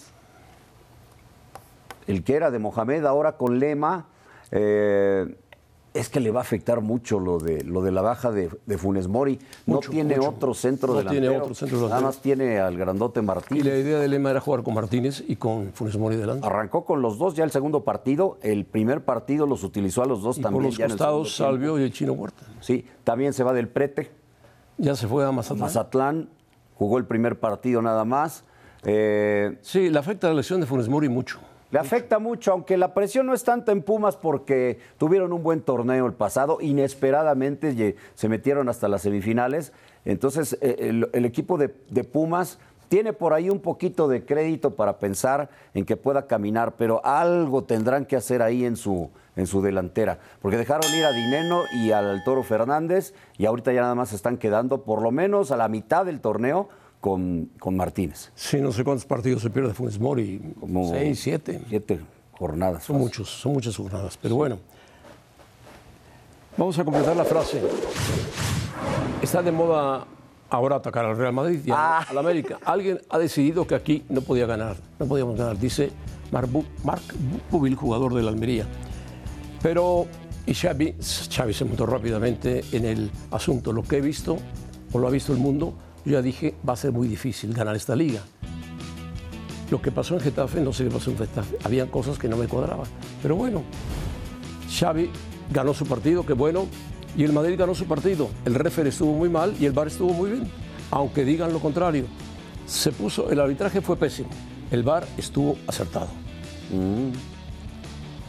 El 2.08 2.24
que 2.24 2.36
era 2.36 2.52
de 2.52 2.60
Mohamed, 2.60 3.06
ahora 3.06 3.38
con 3.38 3.60
Lema. 3.60 4.08
Eh, 4.52 5.36
es 5.94 6.08
que 6.08 6.22
le 6.22 6.32
va 6.32 6.40
a 6.40 6.44
afectar 6.44 6.80
mucho 6.82 7.20
lo 7.20 7.38
de, 7.38 7.64
lo 7.64 7.82
de 7.82 7.92
la 7.92 8.02
baja 8.02 8.32
de, 8.32 8.50
Funes 8.78 9.08
Mori. 9.08 9.40
No 9.66 9.80
tiene 9.80 10.20
otro 10.20 10.54
centro 10.54 10.94
no 10.94 11.00
delantero. 11.00 11.22
Tiene 11.22 11.38
otro 11.38 11.54
centro 11.54 11.90
Nada 11.90 12.02
más 12.02 12.22
tiene 12.22 12.60
al 12.60 12.78
grandote 12.78 13.22
Martínez. 13.22 13.66
Y 13.66 13.70
la 13.70 13.78
idea 13.78 14.00
de 14.00 14.08
Lema 14.08 14.32
era 14.32 14.40
jugar 14.40 14.64
con 14.64 14.74
Martínez 14.74 15.24
y 15.28 15.36
con 15.36 15.74
Funes 15.74 15.98
Mori 15.98 16.16
delante. 16.16 16.48
Arrancó 16.48 16.86
con 16.86 17.02
los 17.02 17.18
dos 17.18 17.36
ya 17.36 17.44
el 17.44 17.52
segundo 17.52 17.84
partido. 17.84 18.38
El 18.42 18.66
primer 18.66 19.04
partido 19.04 19.46
los 19.46 19.64
utilizó 19.64 20.02
a 20.02 20.06
los 20.06 20.22
dos 20.22 20.40
también. 20.40 20.64
Por 20.64 20.80
los 20.80 20.80
costados, 20.80 21.36
Salvio 21.36 21.78
y 21.78 21.84
el 21.84 21.92
Chino 21.92 22.14
Huerta. 22.14 22.46
Sí, 22.62 22.86
también 23.04 23.34
se 23.34 23.44
va 23.44 23.52
del 23.52 23.68
Prete. 23.68 24.12
Ya 24.78 24.96
se 24.96 25.08
fue 25.08 25.26
a 25.26 25.32
Mazatlán. 25.32 25.60
Mazatlán 25.60 26.30
jugó 26.76 26.98
el 27.00 27.06
primer 27.06 27.40
partido 27.40 27.82
nada 27.82 28.06
más. 28.06 28.46
Eh, 28.84 29.58
sí, 29.62 29.90
le 29.90 30.00
afecta 30.00 30.28
la 30.30 30.36
lesión 30.36 30.62
de 30.62 30.68
Funes 30.68 30.88
Mori 30.88 31.10
mucho. 31.10 31.40
Le 31.72 31.80
afecta 31.80 32.20
mucho, 32.20 32.52
aunque 32.52 32.76
la 32.76 32.94
presión 32.94 33.26
no 33.26 33.34
es 33.34 33.46
tanta 33.46 33.72
en 33.72 33.82
Pumas 33.82 34.18
porque 34.18 34.78
tuvieron 34.98 35.32
un 35.32 35.42
buen 35.42 35.62
torneo 35.62 36.06
el 36.06 36.14
pasado, 36.14 36.58
inesperadamente 36.60 37.96
se 38.14 38.30
metieron 38.30 38.68
hasta 38.68 38.90
las 38.90 39.04
semifinales. 39.04 39.72
Entonces, 40.04 40.58
eh, 40.62 41.06
el, 41.14 41.26
equipo 41.26 41.58
de, 41.58 41.70
Pumas 41.70 42.60
tiene 42.90 43.14
por 43.14 43.34
ahí 43.34 43.50
un 43.50 43.62
poquito 43.62 44.10
de 44.10 44.26
crédito 44.26 44.76
para 44.76 45.00
pensar 45.00 45.50
en 45.74 45.86
que 45.86 45.96
pueda 45.96 46.28
caminar, 46.28 46.76
pero 46.76 47.00
algo 47.06 47.64
tendrán 47.64 48.06
que 48.06 48.18
hacer 48.18 48.42
ahí 48.42 48.66
en 48.66 48.76
su, 48.76 49.10
en 49.38 49.48
su 49.48 49.62
delantera, 49.62 50.20
porque 50.42 50.58
dejaron 50.58 50.94
ir 50.94 51.06
a 51.06 51.12
Dineno 51.12 51.62
y 51.74 51.92
al 51.92 52.22
Toro 52.26 52.44
Fernández 52.44 53.14
y 53.38 53.46
ahorita 53.46 53.72
ya 53.72 53.82
nada 53.82 53.96
más 53.96 54.12
están 54.12 54.38
quedando 54.38 54.84
por 54.84 55.02
lo 55.02 55.12
menos 55.12 55.52
a 55.52 55.58
la 55.58 55.70
mitad 55.70 56.06
del 56.06 56.20
torneo 56.20 56.68
con, 57.02 57.50
con 57.60 57.76
Martínez. 57.76 58.32
Sí, 58.36 58.62
no 58.62 58.72
sé 58.72 58.84
cuántos 58.84 59.06
partidos 59.06 59.42
se 59.42 59.50
pierde 59.50 59.74
Funes 59.74 60.00
Mori. 60.00 60.54
Como 60.60 60.90
seis, 60.90 61.20
siete. 61.20 61.60
Siete 61.68 62.00
jornadas. 62.32 62.86
Son 62.86 62.98
muchos, 62.98 63.30
son 63.30 63.54
muchas 63.54 63.76
jornadas. 63.76 64.18
Pero 64.22 64.36
bueno, 64.36 64.60
vamos 66.56 66.78
a 66.80 66.86
completar 66.86 67.18
la 67.18 67.26
frase. 67.26 67.62
Está 69.22 69.42
de 69.42 69.52
moda 69.52 70.06
ahora 70.50 70.76
atacar 70.76 71.06
al 71.06 71.18
Real 71.18 71.34
Madrid 71.34 71.62
y 71.66 71.72
ah. 71.72 72.06
al 72.08 72.18
América. 72.18 72.60
Alguien 72.64 73.02
ha 73.10 73.18
decidido 73.18 73.66
que 73.66 73.76
aquí 73.76 74.06
no 74.10 74.22
podía 74.22 74.46
ganar, 74.46 74.78
no 75.00 75.06
podíamos 75.08 75.38
ganar, 75.38 75.58
dice 75.58 75.92
Marc 76.32 76.50
Bubil, 77.50 77.76
jugador 77.76 78.14
de 78.14 78.22
la 78.22 78.30
Almería. 78.30 78.66
Pero, 79.62 80.08
y 80.46 80.54
Xavi, 80.54 80.96
Xavi 81.00 81.54
se 81.54 81.66
montó 81.66 81.86
rápidamente 81.86 82.64
en 82.72 82.86
el 82.86 83.12
asunto. 83.32 83.72
Lo 83.72 83.84
que 83.84 83.98
he 83.98 84.02
visto, 84.02 84.38
o 84.92 85.00
lo 85.00 85.08
ha 85.08 85.12
visto 85.12 85.34
el 85.34 85.40
mundo, 85.40 85.76
yo 86.06 86.14
ya 86.14 86.22
dije, 86.22 86.56
va 86.68 86.74
a 86.74 86.76
ser 86.76 86.92
muy 86.92 87.08
difícil 87.08 87.54
ganar 87.54 87.76
esta 87.76 87.96
liga. 87.96 88.22
Lo 89.70 89.82
que 89.82 89.92
pasó 89.92 90.16
en 90.16 90.20
Getafe, 90.20 90.60
no 90.60 90.74
sé 90.74 90.84
qué 90.84 90.90
pasó 90.90 91.12
en 91.12 91.18
Getafe. 91.18 91.58
Había 91.64 91.90
cosas 91.90 92.18
que 92.18 92.28
no 92.28 92.38
me 92.38 92.48
cuadraban. 92.48 92.88
Pero 93.22 93.36
bueno, 93.36 93.64
Xavi 94.70 95.10
ganó 95.52 95.74
su 95.74 95.86
partido, 95.86 96.26
qué 96.26 96.34
bueno, 96.34 96.66
y 97.16 97.24
el 97.24 97.34
Madrid 97.34 97.58
ganó 97.58 97.76
su 97.76 97.86
partido. 97.86 98.30
El 98.46 98.56
referee 98.56 98.90
estuvo 98.90 99.14
muy 99.14 99.30
mal 99.30 99.56
y 99.60 99.66
el 99.66 99.72
VAR 99.74 99.88
estuvo 99.88 100.14
muy 100.14 100.32
bien. 100.32 100.50
Aunque 100.92 101.24
digan 101.24 101.54
lo 101.54 101.60
contrario. 101.60 102.06
Se 102.66 102.92
puso, 102.92 103.30
el 103.30 103.40
arbitraje 103.40 103.82
fue 103.82 103.96
pésimo. 103.96 104.30
El 104.72 104.84
VAR 104.84 105.08
estuvo 105.18 105.58
acertado. 105.68 106.08
Mm. 106.72 107.12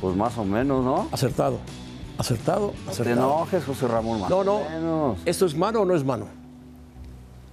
pues 0.01 0.17
más 0.17 0.37
o 0.37 0.45
menos, 0.45 0.85
¿no? 0.85 1.09
Acertado. 1.13 1.59
Acertado, 2.19 2.73
acertado. 2.89 3.21
No, 3.21 3.61
José 3.65 3.87
Ramón, 3.87 4.21
más 4.21 4.31
No, 4.31 4.43
no. 4.45 5.17
¿Esto 5.25 5.47
es 5.47 5.57
mano 5.57 5.81
o 5.83 5.85
no 5.85 5.95
es 5.95 6.05
mano? 6.05 6.42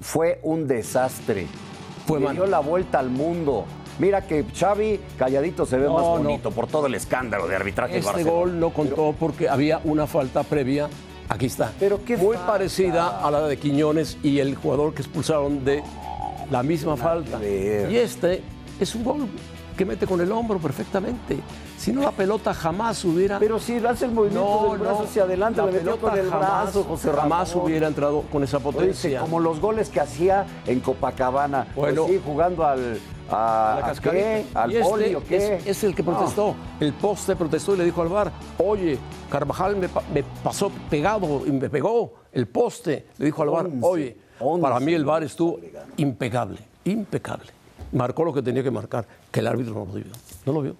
Fue 0.01 0.39
un 0.43 0.67
desastre. 0.67 1.47
Fue 2.05 2.19
dio 2.19 2.45
la 2.45 2.59
vuelta 2.59 2.99
al 2.99 3.09
mundo. 3.09 3.65
Mira 3.99 4.25
que 4.25 4.45
Xavi 4.57 4.99
calladito 5.17 5.65
se 5.65 5.77
ve 5.77 5.89
más 5.89 6.01
bonito 6.01 6.51
por 6.51 6.67
todo 6.67 6.87
el 6.87 6.95
escándalo 6.95 7.47
de 7.47 7.55
arbitraje. 7.55 7.97
Este 7.97 8.23
gol 8.23 8.59
no 8.59 8.71
contó 8.71 9.13
porque 9.19 9.49
había 9.49 9.81
una 9.83 10.07
falta 10.07 10.43
previa. 10.43 10.89
Aquí 11.27 11.45
está. 11.45 11.73
Pero 11.79 12.03
qué 12.03 12.17
muy 12.17 12.37
parecida 12.37 13.19
a 13.23 13.29
la 13.29 13.41
de 13.45 13.57
Quiñones 13.57 14.17
y 14.23 14.39
el 14.39 14.55
jugador 14.55 14.93
que 14.93 15.01
expulsaron 15.01 15.63
de 15.63 15.83
la 16.49 16.63
misma 16.63 16.97
falta. 16.97 17.39
Y 17.43 17.95
este 17.97 18.41
es 18.79 18.95
un 18.95 19.03
gol 19.03 19.27
que 19.79 19.85
mete 19.85 20.05
con 20.05 20.19
el 20.19 20.29
hombro 20.33 20.59
perfectamente. 20.59 21.39
Si 21.77 21.93
no, 21.93 22.01
la 22.01 22.11
pelota 22.11 22.53
jamás 22.53 23.05
hubiera. 23.05 23.39
Pero 23.39 23.59
si 23.59 23.77
hace 23.77 24.03
el 24.03 24.11
movimiento 24.11 24.71
del 24.71 24.79
brazo 24.79 25.03
hacia 25.03 25.23
adelante, 25.23 25.61
la 25.61 25.67
metió 25.67 25.97
con 25.97 26.19
el 26.19 26.29
jamás, 26.29 26.63
brazo, 26.63 26.83
José 26.83 27.11
Jamás 27.15 27.55
hubiera 27.55 27.87
entrado 27.87 28.23
con 28.23 28.43
esa 28.43 28.59
potencia. 28.59 29.21
como 29.21 29.39
los 29.39 29.61
goles 29.61 29.87
que 29.87 30.01
hacía 30.01 30.45
en 30.65 30.81
Copacabana. 30.81 31.65
Pues 31.73 31.95
bueno, 31.95 32.07
sí, 32.07 32.21
jugando 32.25 32.65
al. 32.65 32.99
A, 33.31 33.93
la 34.03 34.11
qué? 34.11 34.45
¿Al 34.53 34.75
este 34.75 35.17
qué? 35.29 35.61
Es, 35.65 35.81
el 35.85 35.95
que 35.95 36.03
protestó. 36.03 36.55
El 36.81 36.91
poste 36.91 37.37
protestó 37.37 37.73
y 37.75 37.77
le 37.77 37.85
dijo 37.85 38.01
al 38.01 38.09
bar, 38.09 38.33
oye, 38.57 38.97
Carvajal 39.31 39.77
me, 39.77 39.87
pasó 40.43 40.73
pegado 40.89 41.45
y 41.45 41.51
me 41.53 41.69
pegó 41.69 42.15
el 42.33 42.49
poste. 42.49 43.07
Le 43.17 43.27
dijo 43.27 43.43
al 43.43 43.49
bar, 43.49 43.69
oye, 43.79 44.17
para 44.59 44.81
mí 44.81 44.93
el 44.93 45.05
bar 45.05 45.23
estuvo 45.23 45.57
impecable, 45.95 46.59
impecable. 46.83 47.51
Marcó 47.93 48.25
lo 48.25 48.33
que 48.33 48.41
tenía 48.41 48.61
que 48.61 48.71
marcar, 48.71 49.07
que 49.31 49.39
el 49.39 49.47
árbitro 49.47 49.73
no 49.73 49.85
lo 49.85 49.93
vio. 49.93 50.05
No 50.45 50.53
lo 50.53 50.61
vio. 50.61 50.75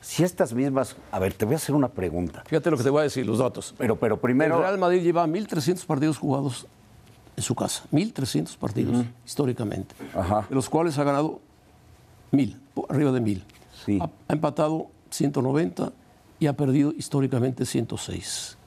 Si 0.00 0.24
estas 0.24 0.52
mismas. 0.52 0.96
A 1.12 1.18
ver, 1.18 1.32
te 1.32 1.44
voy 1.44 1.54
a 1.54 1.56
hacer 1.56 1.74
una 1.74 1.88
pregunta. 1.88 2.42
Fíjate 2.46 2.70
lo 2.70 2.76
que 2.76 2.82
te 2.82 2.90
voy 2.90 3.00
a 3.00 3.02
decir, 3.04 3.24
los 3.24 3.38
datos. 3.38 3.74
Pero, 3.78 3.96
pero 3.96 4.20
primero. 4.20 4.56
El 4.56 4.62
Real 4.62 4.78
Madrid 4.78 5.02
lleva 5.02 5.26
1.300 5.26 5.84
partidos 5.86 6.18
jugados 6.18 6.66
en 7.36 7.42
su 7.42 7.54
casa. 7.54 7.84
1.300 7.92 8.56
partidos, 8.56 9.04
históricamente. 9.24 9.94
Ajá. 10.14 10.46
De 10.48 10.54
los 10.54 10.68
cuales 10.68 10.98
ha 10.98 11.04
ganado 11.04 11.40
1.000, 12.32 12.56
arriba 12.88 13.12
de 13.12 13.20
1.000. 13.22 13.42
Sí. 13.84 13.98
Ha, 14.00 14.32
empatado 14.32 14.88
190 15.10 15.92
y 16.40 16.46
ha 16.48 16.52
perdido 16.54 16.92
históricamente 16.92 17.64
106. 17.64 18.58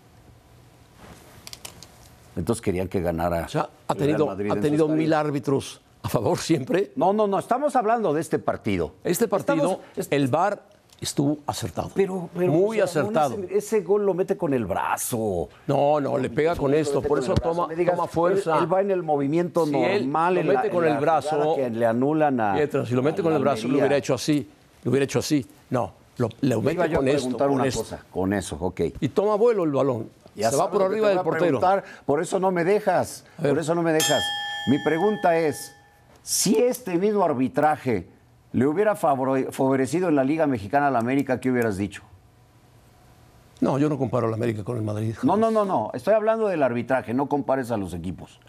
Entonces 2.38 2.62
querían 2.62 2.88
que 2.88 3.02
ganara. 3.02 3.46
O 3.46 3.50
sea, 3.50 3.70
ha 3.88 3.96
tenido, 3.96 4.30
ha 4.30 4.60
tenido 4.60 4.88
mil 4.88 5.14
árbitros 5.14 5.82
a 6.06 6.10
favor 6.10 6.38
siempre. 6.38 6.92
No, 6.96 7.14
no, 7.14 7.26
no, 7.26 7.40
estamos 7.40 7.76
hablando 7.76 8.14
de 8.14 8.22
este 8.22 8.38
partido. 8.38 8.94
Este 9.04 9.28
partido, 9.28 9.80
el 10.12 10.28
VAR 10.28 10.62
estuvo 11.02 11.40
acertado. 11.48 11.90
Pero, 11.96 12.30
muy 12.36 12.80
acertado. 12.80 13.38
Ese, 13.50 13.82
gol 13.82 14.06
lo 14.06 14.14
mete 14.14 14.38
con 14.38 14.54
el 14.54 14.66
brazo. 14.66 15.50
No, 15.66 16.00
no, 16.00 16.18
le 16.20 16.30
pega 16.30 16.56
con 16.56 16.74
esto, 16.76 17.02
por 17.02 17.18
eso 17.18 17.34
toma, 17.34 17.68
toma, 17.86 18.08
fuerza. 18.08 18.60
Él, 18.60 18.72
va 18.72 18.82
en 18.82 18.92
el 18.92 19.02
movimiento 19.02 19.66
normal. 19.66 20.36
lo 20.36 20.44
mete 20.44 20.70
con 20.70 20.86
el 20.86 20.98
brazo. 20.98 21.56
Que 21.56 21.70
le 21.72 21.86
anulan 21.86 22.40
a. 22.40 22.56
si 22.86 22.94
lo 22.94 23.02
mete 23.02 23.24
con 23.24 23.34
el 23.34 23.42
brazo, 23.42 23.68
lo 23.68 23.80
hubiera 23.80 23.98
hecho 23.98 24.14
así. 24.14 24.48
lo 24.84 24.92
hubiera 24.92 25.06
hecho 25.06 25.20
así. 25.20 25.46
No, 25.72 25.92
lo, 26.18 26.30
le 26.42 26.56
Me 26.58 26.74
iba 26.74 26.84
mete 26.84 26.94
yo 26.94 26.98
a 26.98 27.00
con 27.00 27.08
esto, 27.08 27.22
preguntar 27.22 27.48
con 27.48 27.56
una 27.56 27.66
esto. 27.66 27.80
cosa, 27.80 28.06
con 28.12 28.34
eso, 28.34 28.58
ok. 28.60 28.82
Y 29.02 29.10
toma 29.10 29.36
vuelo 29.36 29.64
el 29.64 29.72
balón. 29.72 30.10
Ya 30.36 30.52
Se 30.52 30.58
va 30.58 30.70
por 30.70 30.82
lo 30.82 30.86
arriba 30.88 31.10
del 31.10 31.18
a 31.18 31.24
portero. 31.24 31.62
por 32.06 32.22
eso 32.22 32.40
no 32.40 32.52
me 32.52 32.64
dejas. 32.64 33.26
Por 33.42 33.58
eso 33.58 33.74
no 33.74 33.82
me 33.82 33.92
dejas. 33.92 34.22
Mi 34.68 34.84
pregunta 34.84 35.38
es, 35.38 35.75
si 36.26 36.56
este 36.58 36.98
mismo 36.98 37.24
arbitraje 37.24 38.08
le 38.52 38.66
hubiera 38.66 38.96
favore- 38.96 39.52
favorecido 39.52 40.10
en 40.10 40.16
la 40.16 40.24
Liga 40.24 40.48
Mexicana 40.48 40.88
a 40.88 40.92
la 40.92 40.98
América, 40.98 41.40
¿qué 41.40 41.52
hubieras 41.52 41.78
dicho? 41.78 42.02
No, 43.62 43.78
yo 43.78 43.90
no 43.90 43.98
comparo 44.00 44.28
el 44.28 44.34
América 44.34 44.64
con 44.64 44.76
el 44.78 44.82
Madrid. 44.84 45.16
No, 45.22 45.38
no, 45.38 45.52
no, 45.52 45.66
no. 45.66 45.92
Estoy 45.94 46.16
hablando 46.16 46.48
del 46.48 46.64
arbitraje, 46.64 47.14
no 47.14 47.28
compares 47.30 47.70
a 47.70 47.78
los 47.78 47.94
equipos. 47.94 48.40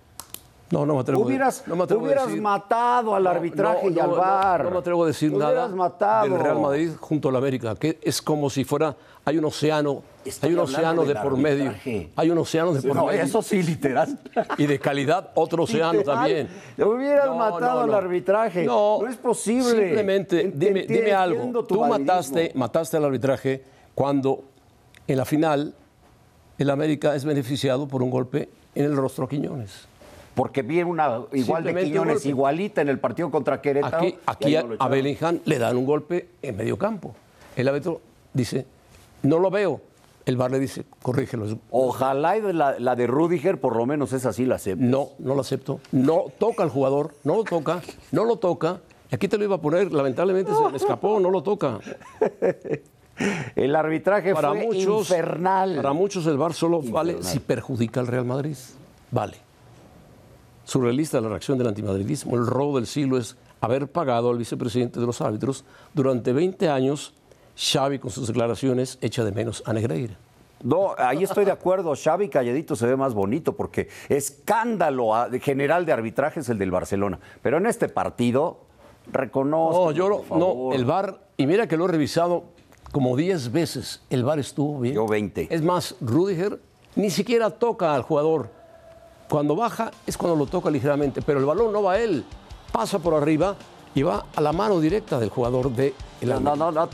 No, 0.68 0.84
no 0.84 0.94
me 0.94 1.00
atrevo 1.00 1.22
a- 1.22 1.26
Hubieras, 1.26 1.62
no 1.68 1.76
me 1.76 1.84
atrevo 1.84 2.00
a 2.00 2.04
hubieras 2.06 2.26
decir- 2.26 2.42
matado 2.42 3.14
al 3.14 3.24
arbitraje 3.28 3.88
no, 3.88 3.96
y 3.96 4.00
al 4.00 4.10
VAR. 4.10 4.64
No, 4.64 4.70
me 4.72 4.78
atrevo 4.78 5.04
a 5.04 5.06
decir 5.06 5.30
Hubieras 5.30 5.54
nada 5.54 5.68
matado. 5.68 6.28
del 6.28 6.40
Real 6.42 6.60
Madrid 6.60 6.90
junto 6.98 7.28
al 7.28 7.36
América, 7.36 7.76
que 7.76 8.00
es 8.02 8.20
como 8.20 8.50
si 8.50 8.64
fuera, 8.64 8.96
hay 9.24 9.38
un 9.38 9.44
océano, 9.44 10.02
Estoy 10.24 10.48
hay 10.48 10.54
un 10.54 10.60
océano 10.62 11.04
de 11.04 11.14
por 11.14 11.36
medio, 11.36 11.72
hay 12.16 12.30
un 12.30 12.38
océano 12.38 12.72
de 12.72 12.82
por 12.82 12.96
medio. 13.06 13.10
eso 13.22 13.42
sí, 13.42 13.62
literal. 13.62 14.18
Y 14.58 14.66
de 14.66 14.80
calidad, 14.80 15.30
otro 15.36 15.62
océano 15.62 15.92
Literal. 16.00 16.16
también. 16.18 16.48
Le 16.76 16.84
hubieras 16.84 17.36
matado 17.36 17.80
al 17.82 17.94
arbitraje. 17.94 18.64
No, 18.64 18.98
No 19.02 19.06
es 19.08 19.16
posible. 19.16 19.70
Simplemente, 19.70 20.46
Ent- 20.48 20.52
dime, 20.54 20.82
dime 20.86 21.12
algo. 21.12 21.62
Tú 21.64 21.84
mataste, 21.84 22.50
mataste 22.56 22.96
al 22.96 23.04
arbitraje 23.04 23.62
cuando 23.94 24.42
en 25.06 25.16
la 25.16 25.24
final 25.24 25.74
el 26.58 26.70
América 26.70 27.14
es 27.14 27.24
beneficiado 27.24 27.86
por 27.86 28.02
un 28.02 28.10
golpe 28.10 28.48
en 28.74 28.84
el 28.84 28.96
rostro 28.96 29.26
a 29.26 29.28
Quiñones. 29.28 29.86
Porque 30.36 30.60
vi 30.60 30.82
una 30.82 31.22
igual 31.32 31.64
de 31.64 31.74
Quiñones, 31.74 32.26
igualita 32.26 32.82
en 32.82 32.90
el 32.90 32.98
partido 32.98 33.30
contra 33.30 33.62
Querétaro. 33.62 33.96
Aquí, 33.96 34.18
aquí 34.26 34.54
a, 34.54 34.62
no. 34.64 34.88
Bellingham 34.90 35.40
le 35.46 35.58
dan 35.58 35.78
un 35.78 35.86
golpe 35.86 36.28
en 36.42 36.58
medio 36.58 36.76
campo. 36.76 37.14
El 37.56 37.66
árbitro 37.68 38.02
dice, 38.34 38.66
no 39.22 39.38
lo 39.38 39.50
veo. 39.50 39.80
El 40.26 40.36
VAR 40.36 40.50
le 40.50 40.58
dice, 40.58 40.84
corrígelo. 41.00 41.46
Ojalá 41.70 42.36
y 42.36 42.42
de 42.42 42.52
la, 42.52 42.78
la 42.78 42.94
de 42.96 43.06
Rudiger, 43.06 43.58
por 43.58 43.76
lo 43.76 43.86
menos 43.86 44.12
esa 44.12 44.34
sí 44.34 44.44
la 44.44 44.56
acepto. 44.56 44.84
No, 44.84 45.08
no 45.20 45.34
lo 45.34 45.40
acepto. 45.40 45.80
No 45.90 46.26
toca 46.38 46.64
al 46.64 46.68
jugador, 46.68 47.14
no 47.24 47.36
lo 47.36 47.44
toca, 47.44 47.80
no 48.12 48.24
lo 48.26 48.36
toca. 48.36 48.80
Aquí 49.10 49.28
te 49.28 49.38
lo 49.38 49.44
iba 49.44 49.54
a 49.54 49.60
poner, 49.62 49.90
lamentablemente 49.90 50.52
se 50.52 50.68
me 50.68 50.76
escapó, 50.76 51.18
no 51.18 51.30
lo 51.30 51.42
toca. 51.42 51.78
El 53.56 53.74
arbitraje 53.74 54.34
Para 54.34 54.50
fue 54.50 54.66
muchos, 54.66 55.08
infernal. 55.08 55.76
para 55.76 55.94
muchos 55.94 56.26
el 56.26 56.36
VAR 56.36 56.52
solo 56.52 56.82
vale 56.82 57.22
si 57.22 57.38
perjudica 57.38 58.00
al 58.00 58.06
Real 58.08 58.26
Madrid. 58.26 58.54
Vale. 59.10 59.45
Surrealista 60.66 61.20
la 61.20 61.28
reacción 61.28 61.56
del 61.58 61.68
antimadridismo. 61.68 62.34
El 62.34 62.44
robo 62.44 62.76
del 62.76 62.88
siglo 62.88 63.18
es 63.18 63.36
haber 63.60 63.86
pagado 63.86 64.30
al 64.30 64.36
vicepresidente 64.36 64.98
de 64.98 65.06
los 65.06 65.20
árbitros 65.20 65.64
durante 65.94 66.32
20 66.32 66.68
años. 66.68 67.14
Xavi 67.56 68.00
con 68.00 68.10
sus 68.10 68.26
declaraciones 68.26 68.98
echa 69.00 69.24
de 69.24 69.30
menos 69.30 69.62
a 69.64 69.72
Negreira. 69.72 70.18
No, 70.64 70.96
ahí 70.98 71.22
estoy 71.22 71.44
de 71.44 71.52
acuerdo. 71.52 71.94
Xavi 71.94 72.28
Calladito 72.28 72.74
se 72.74 72.84
ve 72.84 72.96
más 72.96 73.14
bonito 73.14 73.54
porque 73.54 73.88
escándalo 74.08 75.12
general 75.40 75.86
de 75.86 75.92
arbitraje 75.92 76.40
es 76.40 76.48
el 76.48 76.58
del 76.58 76.72
Barcelona. 76.72 77.20
Pero 77.42 77.58
en 77.58 77.66
este 77.66 77.88
partido, 77.88 78.58
reconozco. 79.12 79.84
No, 79.84 79.92
yo 79.92 80.08
no, 80.08 80.36
no, 80.36 80.72
el 80.72 80.84
VAR, 80.84 81.20
y 81.36 81.46
mira 81.46 81.68
que 81.68 81.76
lo 81.76 81.84
he 81.84 81.88
revisado 81.88 82.42
como 82.90 83.16
10 83.16 83.52
veces, 83.52 84.02
el 84.10 84.24
VAR 84.24 84.40
estuvo 84.40 84.80
bien. 84.80 84.96
Yo 84.96 85.06
20. 85.06 85.46
Es 85.48 85.62
más, 85.62 85.94
Rudiger 86.00 86.58
ni 86.96 87.10
siquiera 87.10 87.50
toca 87.50 87.94
al 87.94 88.02
jugador. 88.02 88.50
Cuando 89.28 89.56
baja 89.56 89.90
es 90.06 90.16
cuando 90.16 90.36
lo 90.36 90.46
toca 90.46 90.70
ligeramente, 90.70 91.22
pero 91.22 91.38
el 91.40 91.44
balón 91.46 91.72
no 91.72 91.82
va 91.82 91.92
a 91.94 92.00
él, 92.00 92.24
pasa 92.72 92.98
por 92.98 93.14
arriba 93.14 93.56
y 93.94 94.02
va 94.02 94.26
a 94.34 94.40
la 94.40 94.52
mano 94.52 94.78
directa 94.80 95.18
del 95.18 95.30
jugador 95.30 95.70
de 95.72 95.94
el 96.20 96.28
No, 96.28 96.40
no, 96.40 96.56
no, 96.56 96.70
no, 96.70 96.88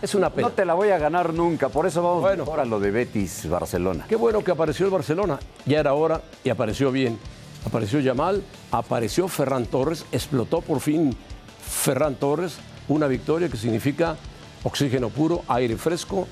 Es 0.00 0.14
una 0.14 0.30
pena. 0.30 0.48
no 0.48 0.54
te 0.54 0.64
la 0.64 0.74
voy 0.74 0.90
a 0.90 0.98
ganar 0.98 1.34
nunca. 1.34 1.68
Por 1.68 1.86
eso 1.86 2.02
vamos 2.02 2.22
Bueno. 2.22 2.44
mejor 2.44 2.60
a 2.60 2.64
lo 2.64 2.78
de 2.80 2.90
Betis 2.90 3.48
Barcelona. 3.48 4.06
Qué 4.08 4.16
bueno 4.16 4.42
que 4.42 4.52
apareció 4.52 4.86
el 4.86 4.92
Barcelona. 4.92 5.38
Ya 5.66 5.80
era 5.80 5.94
hora 5.94 6.22
y 6.44 6.50
apareció 6.50 6.90
bien. 6.92 7.18
Apareció 7.66 7.98
Yamal, 8.00 8.42
apareció 8.70 9.26
Ferran 9.26 9.66
Torres, 9.66 10.06
explotó 10.12 10.60
por 10.60 10.78
fin 10.80 11.14
Ferran 11.60 12.14
Torres, 12.14 12.56
una 12.86 13.08
victoria 13.08 13.48
que 13.48 13.56
significa 13.56 14.16
oxígeno 14.62 15.08
puro, 15.10 15.42
aire 15.48 15.76
fresco 15.76 16.26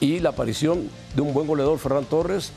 y 0.00 0.20
la 0.20 0.28
aparición 0.30 0.88
de 1.14 1.22
un 1.22 1.32
buen 1.32 1.46
goleador 1.46 1.78
Ferran 1.78 2.04
Torres 2.04 2.52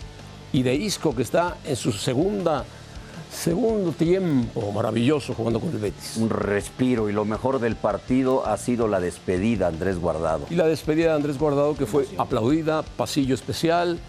y 0.52 0.64
de 0.64 0.76
Isco 0.76 1.16
que 1.16 1.22
está 1.22 1.58
en 1.66 1.76
su 1.76 1.92
segunda 1.92 2.66
segundo 3.32 3.92
tiempo 3.92 4.72
maravilloso 4.72 5.34
jugando 5.34 5.60
con 5.60 5.70
el 5.70 5.78
Betis. 5.78 6.18
Un 6.18 6.30
respiro 6.30 7.10
y 7.10 7.14
lo 7.14 7.26
mejor 7.26 7.60
del 7.60 7.76
partido 7.76 8.46
ha 8.46 8.58
sido 8.58 8.88
la 8.88 9.00
despedida 9.00 9.68
Andrés 9.68 10.00
Guardado. 10.00 10.48
Y 10.50 10.56
la 10.56 10.66
despedida 10.66 11.10
de 11.10 11.16
Andrés 11.16 11.38
Guardado 11.38 11.76
que 11.76 11.86
fue 11.86 12.08
aplaudida, 12.18 12.82
pasillo 12.82 13.36
especial, 13.36 14.00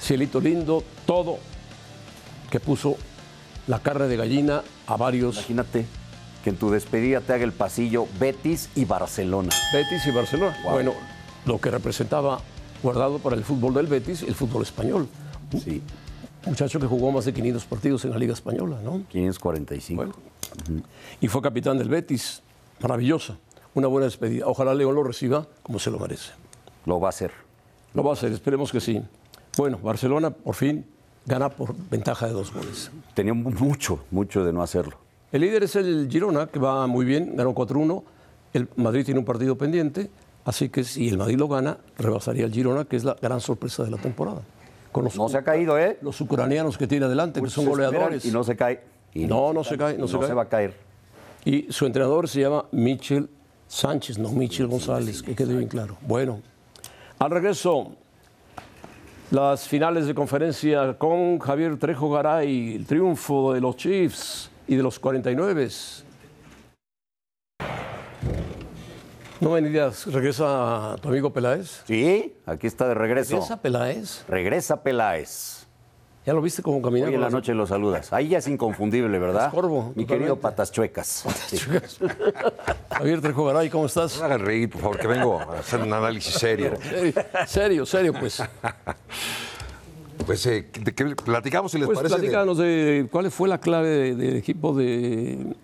cielito 0.00 0.40
lindo, 0.40 0.82
todo 1.06 1.38
que 2.50 2.58
puso 2.58 2.96
la 3.66 3.80
carne 3.80 4.06
de 4.06 4.16
gallina 4.16 4.62
a 4.86 4.96
varios 4.96 5.36
Imagínate 5.36 5.86
que 6.42 6.50
en 6.50 6.56
tu 6.56 6.70
despedida 6.70 7.20
te 7.20 7.32
haga 7.32 7.44
el 7.44 7.52
pasillo 7.52 8.06
Betis 8.18 8.70
y 8.74 8.84
Barcelona. 8.84 9.50
Betis 9.72 10.06
y 10.06 10.10
Barcelona. 10.10 10.56
Bueno, 10.64 10.92
lo 11.46 11.60
que 11.60 11.70
representaba 11.70 12.40
Guardado 12.82 13.18
para 13.18 13.34
el 13.34 13.44
fútbol 13.44 13.72
del 13.72 13.86
Betis, 13.86 14.22
el 14.22 14.34
fútbol 14.34 14.62
español. 14.62 15.08
Sí, 15.58 15.82
Muchacho 16.46 16.78
que 16.78 16.86
jugó 16.86 17.10
más 17.10 17.24
de 17.24 17.32
500 17.32 17.64
partidos 17.64 18.04
en 18.04 18.10
la 18.10 18.18
Liga 18.18 18.34
Española, 18.34 18.78
¿no? 18.84 19.02
545. 19.08 19.96
Bueno. 19.96 20.14
Y 21.20 21.28
fue 21.28 21.40
capitán 21.40 21.78
del 21.78 21.88
Betis. 21.88 22.42
Maravillosa. 22.80 23.38
Una 23.74 23.88
buena 23.88 24.04
despedida. 24.04 24.46
Ojalá 24.46 24.74
León 24.74 24.94
lo 24.94 25.02
reciba 25.02 25.46
como 25.62 25.78
se 25.78 25.90
lo 25.90 25.98
merece. 25.98 26.32
Lo 26.84 27.00
va 27.00 27.08
a 27.08 27.10
hacer. 27.10 27.32
Lo 27.94 28.04
va 28.04 28.10
a 28.10 28.12
hacer, 28.12 28.32
esperemos 28.32 28.70
que 28.72 28.80
sí. 28.80 29.00
Bueno, 29.56 29.78
Barcelona 29.78 30.30
por 30.30 30.54
fin 30.54 30.84
gana 31.26 31.48
por 31.48 31.74
ventaja 31.90 32.26
de 32.26 32.32
dos 32.32 32.52
goles. 32.52 32.90
Tenía 33.14 33.32
mucho, 33.32 34.04
mucho 34.10 34.44
de 34.44 34.52
no 34.52 34.62
hacerlo. 34.62 34.98
El 35.32 35.40
líder 35.40 35.64
es 35.64 35.76
el 35.76 36.08
Girona, 36.10 36.46
que 36.46 36.58
va 36.58 36.86
muy 36.86 37.04
bien, 37.04 37.34
ganó 37.36 37.54
4-1. 37.54 38.02
El 38.52 38.68
Madrid 38.76 39.04
tiene 39.04 39.18
un 39.18 39.26
partido 39.26 39.56
pendiente, 39.56 40.10
así 40.44 40.68
que 40.68 40.84
si 40.84 41.08
el 41.08 41.18
Madrid 41.18 41.38
lo 41.38 41.48
gana, 41.48 41.78
rebasaría 41.98 42.44
al 42.44 42.52
Girona, 42.52 42.84
que 42.84 42.96
es 42.96 43.04
la 43.04 43.16
gran 43.20 43.40
sorpresa 43.40 43.82
de 43.82 43.90
la 43.90 43.96
temporada. 43.96 44.42
Con 44.94 45.02
los, 45.02 45.16
No 45.16 45.28
se 45.28 45.36
ha 45.38 45.42
caído, 45.42 45.76
¿eh? 45.76 45.98
los 46.02 46.20
ucranianos 46.20 46.78
que 46.78 46.86
tiene 46.86 47.06
adelante, 47.06 47.42
que 47.42 47.50
son 47.50 47.64
Se 47.64 47.70
goleadores. 47.70 48.24
Y 48.24 48.30
no 48.30 48.44
se 48.44 48.54
cae. 48.54 48.80
Y 49.12 49.26
No, 49.26 49.52
no 49.52 49.64
se 49.64 49.76
cae, 49.76 49.98
no 49.98 50.06
se 50.06 50.16
cae. 50.20 50.32
va 50.32 50.42
a 50.42 50.48
caer. 50.48 50.72
Y 51.44 51.66
su 51.72 51.84
entrenador 51.86 52.28
se 52.28 52.42
llama 52.42 52.66
Michel 52.70 53.28
Sánchez, 53.66 54.18
no 54.18 54.28
Michel 54.28 54.68
González, 54.68 55.20
que 55.20 55.34
quede 55.34 55.56
bien 55.56 55.66
claro. 55.66 55.96
Bueno, 56.02 56.42
al 57.18 57.32
regreso, 57.32 57.96
las 59.32 59.66
finales 59.66 60.06
de 60.06 60.14
conferencia 60.14 60.96
con 60.96 61.40
Javier 61.40 61.76
Trejo 61.76 62.08
Garay, 62.10 62.76
el 62.76 62.86
triunfo 62.86 63.52
de 63.52 63.60
los 63.60 63.76
Chiefs 63.76 64.48
y 64.68 64.76
de 64.76 64.82
los 64.84 65.00
49. 65.00 65.68
No 69.44 69.56
digas, 69.56 70.06
regresa 70.06 70.96
tu 71.02 71.08
amigo 71.10 71.30
Peláez. 71.30 71.82
Sí, 71.86 72.34
aquí 72.46 72.66
está 72.66 72.88
de 72.88 72.94
regreso. 72.94 73.32
¿Regresa 73.34 73.60
Peláez? 73.60 74.24
Regresa 74.26 74.82
Peláez. 74.82 75.66
¿Ya 76.24 76.32
lo 76.32 76.40
viste 76.40 76.62
cómo 76.62 76.80
caminaba? 76.80 77.10
Hoy 77.10 77.14
en 77.16 77.20
la 77.20 77.28
noche 77.28 77.52
lo 77.52 77.66
saludas. 77.66 78.10
Ahí 78.14 78.28
ya 78.28 78.38
es 78.38 78.48
inconfundible, 78.48 79.18
¿verdad? 79.18 79.48
Es 79.48 79.52
Corvo, 79.52 79.76
Mi 79.94 80.04
totalmente. 80.04 80.06
querido 80.14 80.36
Patas 80.40 80.72
Chuecas. 80.72 81.24
Sí. 81.48 81.58
Javier 82.90 83.20
Trejo 83.20 83.44
Garay, 83.44 83.68
¿cómo 83.68 83.84
estás? 83.84 84.18
No 84.18 84.24
hagan 84.24 84.40
reír, 84.40 84.70
por 84.70 84.80
favor, 84.80 84.98
que 84.98 85.06
vengo 85.08 85.38
a 85.38 85.58
hacer 85.58 85.80
un 85.82 85.92
análisis 85.92 86.32
serio. 86.34 86.72
Serio, 87.46 87.84
serio, 87.84 88.14
pues. 88.18 88.42
Pues, 90.24 90.46
eh, 90.46 90.70
de 90.80 90.94
que 90.94 91.04
platicamos 91.16 91.70
si 91.72 91.76
les 91.78 91.84
Pues 91.86 91.98
parece. 91.98 92.14
platícanos 92.14 92.56
de 92.56 93.06
cuál 93.12 93.30
fue 93.30 93.46
la 93.46 93.58
clave 93.58 93.88
de- 93.90 94.14
del 94.14 94.36
equipo 94.36 94.72
de, 94.74 95.54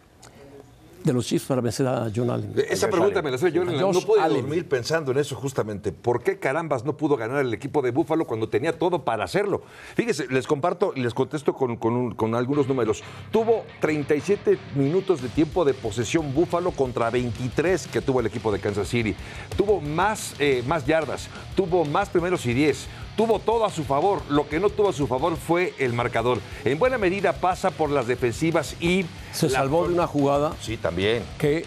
de 1.04 1.12
los 1.12 1.26
Chiefs 1.26 1.46
para 1.46 1.60
vencer 1.60 1.86
a 1.86 2.10
John 2.14 2.30
Allen. 2.30 2.52
Esa 2.68 2.88
pregunta 2.88 3.22
me 3.22 3.30
la 3.30 3.36
la- 3.76 3.82
Josh 3.82 3.94
No 3.94 4.00
pude 4.02 4.20
Allen. 4.20 4.40
dormir 4.42 4.68
pensando 4.68 5.12
en 5.12 5.18
eso 5.18 5.34
justamente. 5.36 5.92
¿Por 5.92 6.22
qué 6.22 6.38
carambas 6.38 6.84
no 6.84 6.96
pudo 6.96 7.16
ganar 7.16 7.40
el 7.44 7.52
equipo 7.54 7.82
de 7.82 7.90
Búfalo 7.90 8.26
cuando 8.26 8.48
tenía 8.48 8.78
todo 8.78 9.04
para 9.04 9.24
hacerlo? 9.24 9.62
Fíjese, 9.96 10.26
les 10.28 10.46
comparto 10.46 10.92
y 10.94 11.00
les 11.00 11.14
contesto 11.14 11.54
con, 11.54 11.76
con 11.76 11.94
un- 11.94 12.14
con 12.14 12.34
algunos 12.34 12.68
números. 12.68 13.02
Tuvo 13.30 13.64
37 13.80 14.58
minutos 14.74 15.22
de 15.22 15.28
tiempo 15.28 15.64
de 15.64 15.74
posesión 15.74 16.34
Búfalo 16.34 16.70
contra 16.72 17.10
23 17.10 17.86
que 17.88 18.00
tuvo 18.00 18.20
el 18.20 18.26
equipo 18.26 18.52
de 18.52 18.58
Kansas 18.60 18.88
City. 18.88 19.14
Tuvo 19.56 19.80
más, 19.80 20.34
eh, 20.38 20.62
más 20.66 20.86
yardas, 20.86 21.28
tuvo 21.56 21.84
más 21.84 22.08
primeros 22.08 22.44
y 22.46 22.54
10. 22.54 22.86
Tuvo 23.16 23.38
todo 23.38 23.64
a 23.64 23.70
su 23.70 23.84
favor. 23.84 24.22
Lo 24.30 24.48
que 24.48 24.58
no 24.60 24.70
tuvo 24.70 24.88
a 24.90 24.92
su 24.92 25.06
favor 25.06 25.36
fue 25.36 25.74
el 25.78 25.92
marcador. 25.92 26.38
En 26.64 26.78
buena 26.78 26.96
medida 26.98 27.32
pasa 27.34 27.70
por 27.70 27.90
las 27.90 28.06
defensivas 28.06 28.76
y 28.80 29.04
Se 29.32 29.48
la- 29.48 29.58
salvó 29.58 29.86
de 29.86 29.94
una 29.94 30.06
jugada 30.06 30.52
Sí, 30.62 30.76
también. 30.76 31.22
que 31.38 31.64